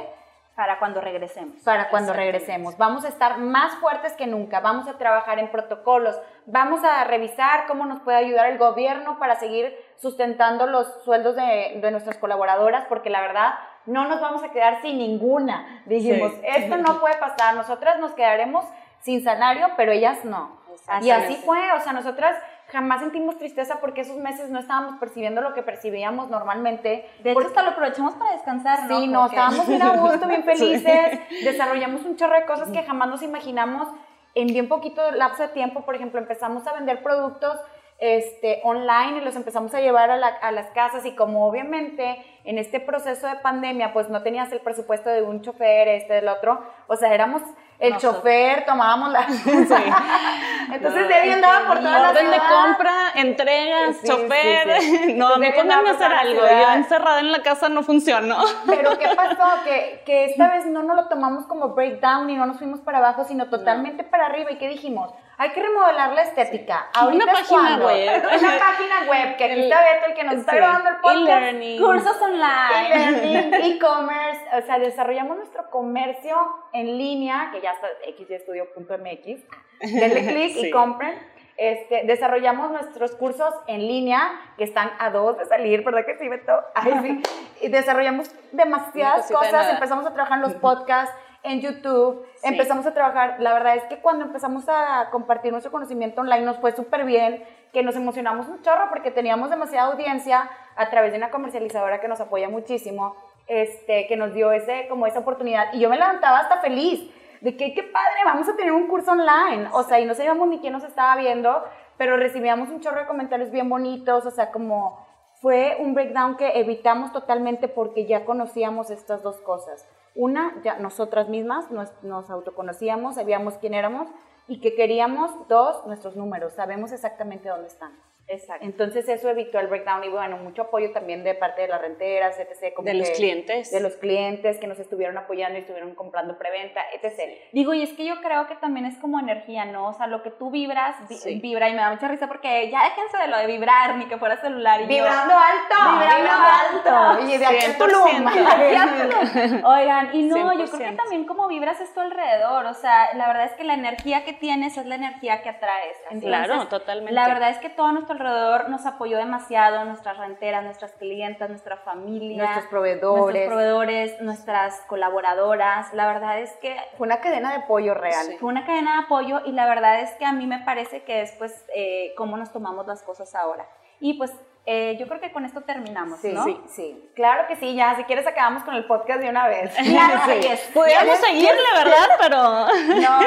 para 0.54 0.78
cuando 0.78 1.00
regresemos. 1.00 1.56
Para 1.62 1.88
cuando 1.88 2.12
regresemos. 2.12 2.76
Vamos 2.76 3.04
a 3.04 3.08
estar 3.08 3.38
más 3.38 3.74
fuertes 3.76 4.12
que 4.12 4.26
nunca. 4.26 4.60
Vamos 4.60 4.86
a 4.86 4.98
trabajar 4.98 5.38
en 5.38 5.50
protocolos. 5.50 6.20
Vamos 6.46 6.84
a 6.84 7.04
revisar 7.04 7.66
cómo 7.66 7.86
nos 7.86 8.00
puede 8.00 8.18
ayudar 8.18 8.50
el 8.50 8.58
gobierno 8.58 9.18
para 9.18 9.36
seguir 9.36 9.74
sustentando 9.96 10.66
los 10.66 11.02
sueldos 11.04 11.36
de, 11.36 11.78
de 11.80 11.90
nuestras 11.90 12.18
colaboradoras, 12.18 12.84
porque 12.86 13.08
la 13.08 13.22
verdad 13.22 13.54
no 13.86 14.06
nos 14.08 14.20
vamos 14.20 14.42
a 14.42 14.50
quedar 14.50 14.80
sin 14.82 14.98
ninguna. 14.98 15.82
Dijimos, 15.86 16.32
esto 16.42 16.76
no 16.76 17.00
puede 17.00 17.16
pasar. 17.16 17.54
Nosotras 17.54 17.98
nos 17.98 18.12
quedaremos 18.12 18.64
sin 19.00 19.22
salario, 19.22 19.68
pero 19.76 19.92
ellas 19.92 20.24
no. 20.24 20.62
Y 21.02 21.10
así 21.10 21.36
fue. 21.36 21.72
O 21.72 21.80
sea, 21.80 21.92
nosotras 21.92 22.36
jamás 22.72 23.00
sentimos 23.00 23.36
tristeza 23.36 23.80
porque 23.80 24.00
esos 24.00 24.16
meses 24.16 24.48
no 24.48 24.58
estábamos 24.58 24.98
percibiendo 24.98 25.40
lo 25.42 25.52
que 25.52 25.62
percibíamos 25.62 26.30
normalmente. 26.30 27.08
De 27.22 27.32
hecho, 27.32 27.46
hasta 27.46 27.62
lo 27.62 27.70
aprovechamos 27.70 28.14
para 28.14 28.32
descansar, 28.32 28.88
¿no? 28.88 29.00
Sí, 29.00 29.08
no, 29.08 29.26
estábamos 29.26 29.68
bien 29.68 29.82
a 29.82 29.90
gusto, 29.96 30.26
bien 30.26 30.44
felices, 30.44 31.20
desarrollamos 31.44 32.04
un 32.04 32.16
chorro 32.16 32.34
de 32.34 32.46
cosas 32.46 32.70
que 32.70 32.82
jamás 32.82 33.08
nos 33.08 33.22
imaginamos 33.22 33.88
en 34.34 34.46
bien 34.46 34.68
poquito 34.68 35.02
lapso 35.12 35.42
de 35.42 35.48
tiempo. 35.50 35.82
Por 35.82 35.94
ejemplo, 35.94 36.18
empezamos 36.18 36.66
a 36.66 36.72
vender 36.72 37.02
productos 37.02 37.60
este, 38.02 38.60
online 38.64 39.18
y 39.18 39.20
los 39.20 39.36
empezamos 39.36 39.72
a 39.74 39.80
llevar 39.80 40.10
a, 40.10 40.16
a, 40.16 40.50
las 40.50 40.66
casas 40.70 41.06
y 41.06 41.12
como 41.12 41.46
obviamente 41.46 42.20
en 42.42 42.58
este 42.58 42.80
proceso 42.80 43.28
de 43.28 43.36
pandemia 43.36 43.92
pues 43.92 44.08
no 44.08 44.24
tenías 44.24 44.50
el 44.50 44.58
presupuesto 44.58 45.08
de 45.08 45.22
un 45.22 45.40
chofer, 45.40 45.86
este, 45.86 46.14
del 46.14 46.26
otro, 46.26 46.60
o 46.88 46.96
sea, 46.96 47.14
éramos 47.14 47.42
el 47.78 47.96
chofer, 47.98 48.64
tomábamos 48.64 49.12
la... 49.12 49.20
Entonces 50.72 51.08
Debbie 51.08 51.32
andaba 51.32 51.68
por 51.68 51.78
toda 51.78 51.98
la 51.98 52.10
Orden 52.10 52.30
de 52.30 52.38
compra, 52.38 52.92
entregas, 53.14 54.02
chofer. 54.04 55.14
no, 55.16 55.34
a 55.34 55.38
mí 55.38 55.46
ponerme 55.50 55.90
a 55.90 55.92
hacer 55.92 56.12
algo. 56.12 56.40
Yo 56.42 56.72
encerrada 56.74 57.20
en 57.20 57.30
la 57.30 57.42
casa 57.42 57.68
no 57.68 57.82
funcionó. 57.82 58.38
Pero 58.66 58.98
¿qué 58.98 59.08
pasó? 59.16 59.64
Que, 59.64 60.02
que 60.04 60.26
esta 60.26 60.48
vez 60.48 60.66
no 60.66 60.82
nos 60.82 60.96
lo 60.96 61.08
tomamos 61.08 61.46
como 61.46 61.70
breakdown 61.70 62.30
y 62.30 62.36
no 62.36 62.46
nos 62.46 62.58
fuimos 62.58 62.80
para 62.80 62.98
abajo, 62.98 63.24
sino 63.24 63.46
totalmente 63.46 64.04
para 64.04 64.26
arriba. 64.26 64.52
¿Y 64.52 64.58
qué 64.58 64.68
dijimos? 64.68 65.12
Hay 65.38 65.50
que 65.50 65.62
remodelar 65.62 66.12
la 66.12 66.22
estética. 66.22 66.90
Ahorita 66.94 67.24
una 67.24 67.32
página 67.32 67.78
web. 67.78 68.22
Una 68.24 68.58
página 68.58 68.94
web, 69.08 69.36
que 69.36 69.44
aquí 69.44 69.60
está 69.62 69.82
Beto, 69.82 70.06
el 70.06 70.14
que 70.14 70.24
nos 70.24 70.34
está 70.36 70.54
grabando 70.54 70.88
el 70.90 70.96
podcast. 70.96 71.28
E-learning. 71.28 71.80
Cursos 71.80 72.22
online. 72.22 72.94
E-learning, 72.94 73.54
e-commerce. 73.64 74.40
O 74.56 74.62
sea, 74.62 74.78
desarrollamos 74.78 75.36
nuestro 75.38 75.70
comercio 75.70 76.36
en 76.72 76.98
línea, 76.98 77.50
que 77.52 77.60
ya 77.60 77.72
está 77.72 77.88
xyestudio.mx. 78.16 79.42
Denle 79.80 80.26
clic 80.32 80.56
y 80.56 80.70
compren. 80.70 81.32
Este, 81.56 82.02
desarrollamos 82.04 82.70
nuestros 82.70 83.14
cursos 83.14 83.54
en 83.66 83.86
línea, 83.86 84.32
que 84.56 84.64
están 84.64 84.90
a 84.98 85.10
dos 85.10 85.38
de 85.38 85.44
salir, 85.44 85.84
¿verdad 85.84 86.04
que 86.06 86.16
sí, 86.18 86.28
Beto? 86.28 86.52
Ay, 86.74 86.92
sí. 87.02 87.22
Y 87.60 87.68
desarrollamos 87.68 88.30
demasiadas 88.52 89.30
cosas, 89.30 89.70
empezamos 89.70 90.06
a 90.06 90.12
trabajar 90.12 90.38
en 90.38 90.42
los 90.42 90.54
podcasts, 90.54 91.14
en 91.42 91.60
YouTube, 91.60 92.24
empezamos 92.42 92.86
a 92.86 92.94
trabajar. 92.94 93.36
La 93.40 93.52
verdad 93.52 93.76
es 93.76 93.84
que 93.84 93.98
cuando 93.98 94.24
empezamos 94.24 94.64
a 94.68 95.08
compartir 95.10 95.50
nuestro 95.52 95.72
conocimiento 95.72 96.20
online 96.20 96.44
nos 96.44 96.58
fue 96.58 96.72
súper 96.72 97.04
bien, 97.04 97.44
que 97.72 97.82
nos 97.82 97.96
emocionamos 97.96 98.48
un 98.48 98.62
chorro 98.62 98.88
porque 98.90 99.10
teníamos 99.10 99.50
demasiada 99.50 99.92
audiencia 99.92 100.48
a 100.76 100.90
través 100.90 101.12
de 101.12 101.18
una 101.18 101.30
comercializadora 101.30 102.00
que 102.00 102.08
nos 102.08 102.20
apoya 102.20 102.48
muchísimo, 102.48 103.16
este, 103.46 104.06
que 104.06 104.16
nos 104.16 104.34
dio 104.34 104.52
ese, 104.52 104.86
como 104.88 105.06
esa 105.06 105.20
oportunidad. 105.20 105.72
Y 105.72 105.80
yo 105.80 105.88
me 105.88 105.96
levantaba 105.96 106.40
hasta 106.40 106.60
feliz 106.60 107.10
de 107.40 107.56
que 107.56 107.74
qué 107.74 107.82
padre, 107.82 108.20
vamos 108.24 108.48
a 108.48 108.54
tener 108.54 108.72
un 108.72 108.86
curso 108.86 109.12
online. 109.12 109.68
O 109.72 109.82
sea, 109.82 109.98
y 109.98 110.04
no 110.04 110.14
sabíamos 110.14 110.46
ni 110.48 110.60
quién 110.60 110.72
nos 110.72 110.84
estaba 110.84 111.16
viendo, 111.16 111.64
pero 111.96 112.16
recibíamos 112.16 112.68
un 112.68 112.80
chorro 112.80 113.00
de 113.00 113.06
comentarios 113.06 113.50
bien 113.50 113.68
bonitos, 113.68 114.24
o 114.26 114.30
sea, 114.30 114.52
como 114.52 115.04
fue 115.40 115.76
un 115.80 115.94
breakdown 115.94 116.36
que 116.36 116.60
evitamos 116.60 117.12
totalmente 117.12 117.66
porque 117.66 118.06
ya 118.06 118.24
conocíamos 118.24 118.90
estas 118.90 119.22
dos 119.22 119.40
cosas. 119.40 119.88
Una, 120.14 120.60
ya 120.62 120.78
nosotras 120.78 121.28
mismas 121.28 121.70
nos, 121.70 121.90
nos 122.02 122.30
autoconocíamos, 122.30 123.14
sabíamos 123.14 123.54
quién 123.54 123.74
éramos 123.74 124.08
y 124.46 124.60
que 124.60 124.74
queríamos. 124.74 125.30
Dos, 125.48 125.86
nuestros 125.86 126.16
números, 126.16 126.52
sabemos 126.52 126.92
exactamente 126.92 127.48
dónde 127.48 127.68
están. 127.68 127.92
Exacto. 128.32 128.64
Entonces 128.64 129.08
eso 129.08 129.28
evitó 129.28 129.58
el 129.58 129.66
breakdown 129.66 130.04
y 130.04 130.08
bueno, 130.08 130.38
mucho 130.38 130.62
apoyo 130.62 130.90
también 130.92 131.22
de 131.22 131.34
parte 131.34 131.62
de 131.62 131.68
las 131.68 131.80
renteras, 131.80 132.38
etc. 132.38 132.74
de 132.82 132.94
los 132.94 133.10
clientes. 133.10 133.70
De 133.70 133.80
los 133.80 133.96
clientes 133.96 134.58
que 134.58 134.66
nos 134.66 134.78
estuvieron 134.78 135.18
apoyando 135.18 135.58
y 135.58 135.62
estuvieron 135.62 135.94
comprando 135.94 136.38
preventa, 136.38 136.80
etc. 136.92 137.38
Digo, 137.52 137.74
y 137.74 137.82
es 137.82 137.92
que 137.92 138.06
yo 138.06 138.20
creo 138.22 138.46
que 138.46 138.56
también 138.56 138.86
es 138.86 138.96
como 138.98 139.20
energía, 139.20 139.66
¿no? 139.66 139.88
O 139.88 139.92
sea, 139.92 140.06
lo 140.06 140.22
que 140.22 140.30
tú 140.30 140.50
vibras, 140.50 140.96
vibra 141.42 141.68
y 141.68 141.72
me 141.72 141.78
da 141.78 141.90
mucha 141.90 142.08
risa 142.08 142.26
porque 142.26 142.70
ya 142.70 142.84
déjense 142.84 143.18
de 143.18 143.28
lo 143.28 143.36
de 143.38 143.46
vibrar, 143.46 143.96
ni 143.96 144.06
que 144.06 144.16
fuera 144.16 144.40
celular. 144.40 144.80
Y 144.80 144.86
vibrando 144.86 145.34
alto. 145.34 145.76
Vibrando 145.98 146.30
alto. 146.32 147.28
Y 147.28 147.36
de 147.38 147.46
aquí 147.46 147.66
Oigan, 149.64 150.14
y 150.14 150.22
no, 150.22 150.52
yo 150.54 150.70
creo 150.70 150.90
que 150.90 150.96
también 150.96 151.24
como 151.26 151.48
vibras 151.48 151.80
esto 151.80 152.00
alrededor, 152.00 152.66
o 152.66 152.74
sea, 152.74 153.14
la 153.14 153.26
verdad 153.28 153.46
es 153.46 153.52
que 153.52 153.64
la 153.64 153.74
energía 153.74 154.24
que 154.24 154.32
tienes 154.32 154.76
es 154.76 154.86
la 154.86 154.94
energía 154.94 155.42
que 155.42 155.50
atraes. 155.50 155.96
claro, 156.20 156.68
totalmente. 156.68 157.12
La 157.12 157.28
verdad 157.28 157.50
es 157.50 157.58
que 157.58 157.68
todo 157.68 157.92
nuestro 157.92 158.16
alrededor 158.22 158.68
nos 158.70 158.86
apoyó 158.86 159.18
demasiado, 159.18 159.84
nuestras 159.84 160.18
renteras, 160.18 160.64
nuestras 160.64 160.92
clientas, 160.92 161.48
nuestra 161.48 161.76
familia, 161.78 162.44
nuestros 162.44 162.66
proveedores, 162.66 163.22
nuestros 163.22 163.46
proveedores, 163.46 164.20
nuestras 164.20 164.80
colaboradoras. 164.88 165.92
La 165.94 166.06
verdad 166.06 166.40
es 166.40 166.52
que 166.62 166.76
fue 166.96 167.06
una 167.06 167.20
cadena 167.20 167.50
de 167.50 167.56
apoyo 167.64 167.94
real. 167.94 168.26
Fue 168.40 168.48
una 168.48 168.64
cadena 168.64 168.98
de 168.98 169.04
apoyo 169.04 169.40
y 169.44 169.52
la 169.52 169.66
verdad 169.66 170.00
es 170.00 170.10
que 170.12 170.24
a 170.24 170.32
mí 170.32 170.46
me 170.46 170.60
parece 170.60 171.02
que 171.02 171.22
es 171.22 171.32
pues 171.32 171.64
eh, 171.74 172.14
cómo 172.16 172.36
nos 172.36 172.52
tomamos 172.52 172.86
las 172.86 173.02
cosas 173.02 173.34
ahora. 173.34 173.68
Y 174.00 174.14
pues 174.14 174.32
eh, 174.64 174.96
yo 174.98 175.08
creo 175.08 175.20
que 175.20 175.32
con 175.32 175.44
esto 175.44 175.62
terminamos, 175.62 176.20
sí, 176.20 176.32
¿no? 176.32 176.44
Sí, 176.44 176.60
sí. 176.68 177.10
Claro 177.16 177.48
que 177.48 177.56
sí, 177.56 177.74
ya, 177.74 177.96
si 177.96 178.04
quieres 178.04 178.26
acabamos 178.28 178.62
con 178.62 178.74
el 178.74 178.84
podcast 178.84 179.20
de 179.20 179.28
una 179.28 179.48
vez. 179.48 179.74
Claro, 179.74 180.20
sí. 180.26 180.48
Pudiéramos 180.72 181.18
seguirle, 181.18 181.68
¿verdad? 181.76 182.08
Pero... 182.20 182.42
No, 183.02 183.20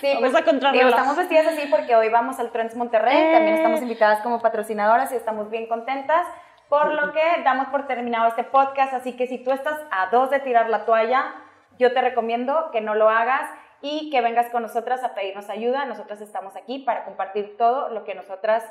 sí. 0.00 0.14
Vamos 0.14 0.32
pues, 0.32 0.64
a 0.64 0.72
digo, 0.72 0.88
estamos 0.88 1.16
vestidas 1.16 1.46
así 1.48 1.66
porque 1.68 1.96
hoy 1.96 2.08
vamos 2.08 2.38
al 2.38 2.52
Trends 2.52 2.76
Monterrey, 2.76 3.16
eh. 3.16 3.32
también 3.32 3.56
estamos 3.56 3.82
invitadas 3.82 4.20
como 4.20 4.40
patrocinadoras 4.40 5.10
y 5.12 5.16
estamos 5.16 5.50
bien 5.50 5.66
contentas, 5.66 6.26
por 6.68 6.92
lo 6.94 7.12
que 7.12 7.22
damos 7.44 7.68
por 7.68 7.86
terminado 7.86 8.28
este 8.28 8.44
podcast, 8.44 8.92
así 8.94 9.16
que 9.16 9.26
si 9.26 9.38
tú 9.38 9.50
estás 9.50 9.80
a 9.90 10.06
dos 10.10 10.30
de 10.30 10.38
tirar 10.40 10.68
la 10.68 10.84
toalla, 10.84 11.34
yo 11.78 11.92
te 11.92 12.00
recomiendo 12.00 12.70
que 12.70 12.80
no 12.80 12.94
lo 12.94 13.08
hagas 13.08 13.50
y 13.82 14.10
que 14.10 14.20
vengas 14.20 14.50
con 14.50 14.62
nosotras 14.62 15.02
a 15.04 15.14
pedirnos 15.14 15.48
ayuda. 15.50 15.84
Nosotras 15.84 16.20
estamos 16.20 16.56
aquí 16.56 16.80
para 16.80 17.04
compartir 17.04 17.56
todo 17.56 17.88
lo 17.90 18.04
que 18.04 18.14
nosotras 18.14 18.64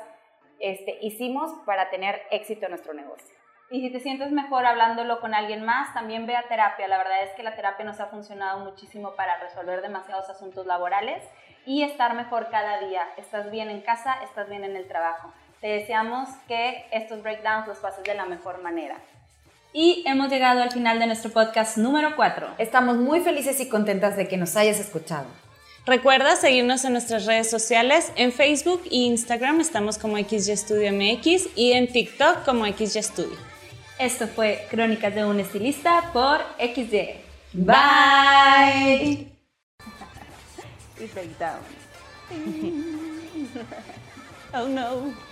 este, 0.60 0.98
hicimos 1.02 1.52
para 1.64 1.90
tener 1.90 2.22
éxito 2.30 2.66
en 2.66 2.72
nuestro 2.72 2.94
negocio. 2.94 3.34
Y 3.68 3.80
si 3.80 3.90
te 3.90 3.98
sientes 3.98 4.30
mejor 4.30 4.64
hablándolo 4.64 5.20
con 5.20 5.34
alguien 5.34 5.64
más, 5.64 5.92
también 5.92 6.26
ve 6.26 6.36
a 6.36 6.46
terapia. 6.46 6.86
La 6.86 6.98
verdad 6.98 7.24
es 7.24 7.30
que 7.32 7.42
la 7.42 7.56
terapia 7.56 7.84
nos 7.84 7.98
ha 7.98 8.06
funcionado 8.06 8.60
muchísimo 8.60 9.16
para 9.16 9.38
resolver 9.38 9.82
demasiados 9.82 10.28
asuntos 10.30 10.66
laborales 10.66 11.22
y 11.64 11.82
estar 11.82 12.14
mejor 12.14 12.48
cada 12.50 12.78
día. 12.86 13.08
Estás 13.16 13.50
bien 13.50 13.68
en 13.68 13.80
casa, 13.80 14.22
estás 14.22 14.48
bien 14.48 14.62
en 14.62 14.76
el 14.76 14.86
trabajo. 14.86 15.32
Te 15.60 15.66
deseamos 15.66 16.28
que 16.46 16.86
estos 16.92 17.22
breakdowns 17.22 17.66
los 17.66 17.78
pases 17.78 18.04
de 18.04 18.14
la 18.14 18.26
mejor 18.26 18.62
manera. 18.62 18.96
Y 19.72 20.04
hemos 20.06 20.30
llegado 20.30 20.62
al 20.62 20.70
final 20.70 21.00
de 21.00 21.06
nuestro 21.06 21.32
podcast 21.32 21.76
número 21.76 22.14
4. 22.14 22.54
Estamos 22.58 22.96
muy 22.96 23.20
felices 23.20 23.60
y 23.60 23.68
contentas 23.68 24.16
de 24.16 24.28
que 24.28 24.36
nos 24.36 24.56
hayas 24.56 24.78
escuchado. 24.78 25.26
Recuerda 25.86 26.34
seguirnos 26.34 26.84
en 26.84 26.92
nuestras 26.94 27.26
redes 27.26 27.48
sociales. 27.48 28.12
En 28.16 28.32
Facebook 28.32 28.82
e 28.90 28.96
Instagram 28.96 29.60
estamos 29.60 29.98
como 29.98 30.16
XYStudioMX 30.18 31.50
y 31.54 31.72
en 31.72 31.86
TikTok 31.86 32.44
como 32.44 32.66
XYStudio. 32.66 33.38
Esto 33.96 34.26
fue 34.26 34.66
Crónicas 34.68 35.14
de 35.14 35.24
un 35.24 35.38
Estilista 35.38 36.10
por 36.12 36.40
XD. 36.58 37.20
Bye. 37.52 37.66
Bye. 38.98 39.32
oh 44.54 44.66
no. 44.66 45.25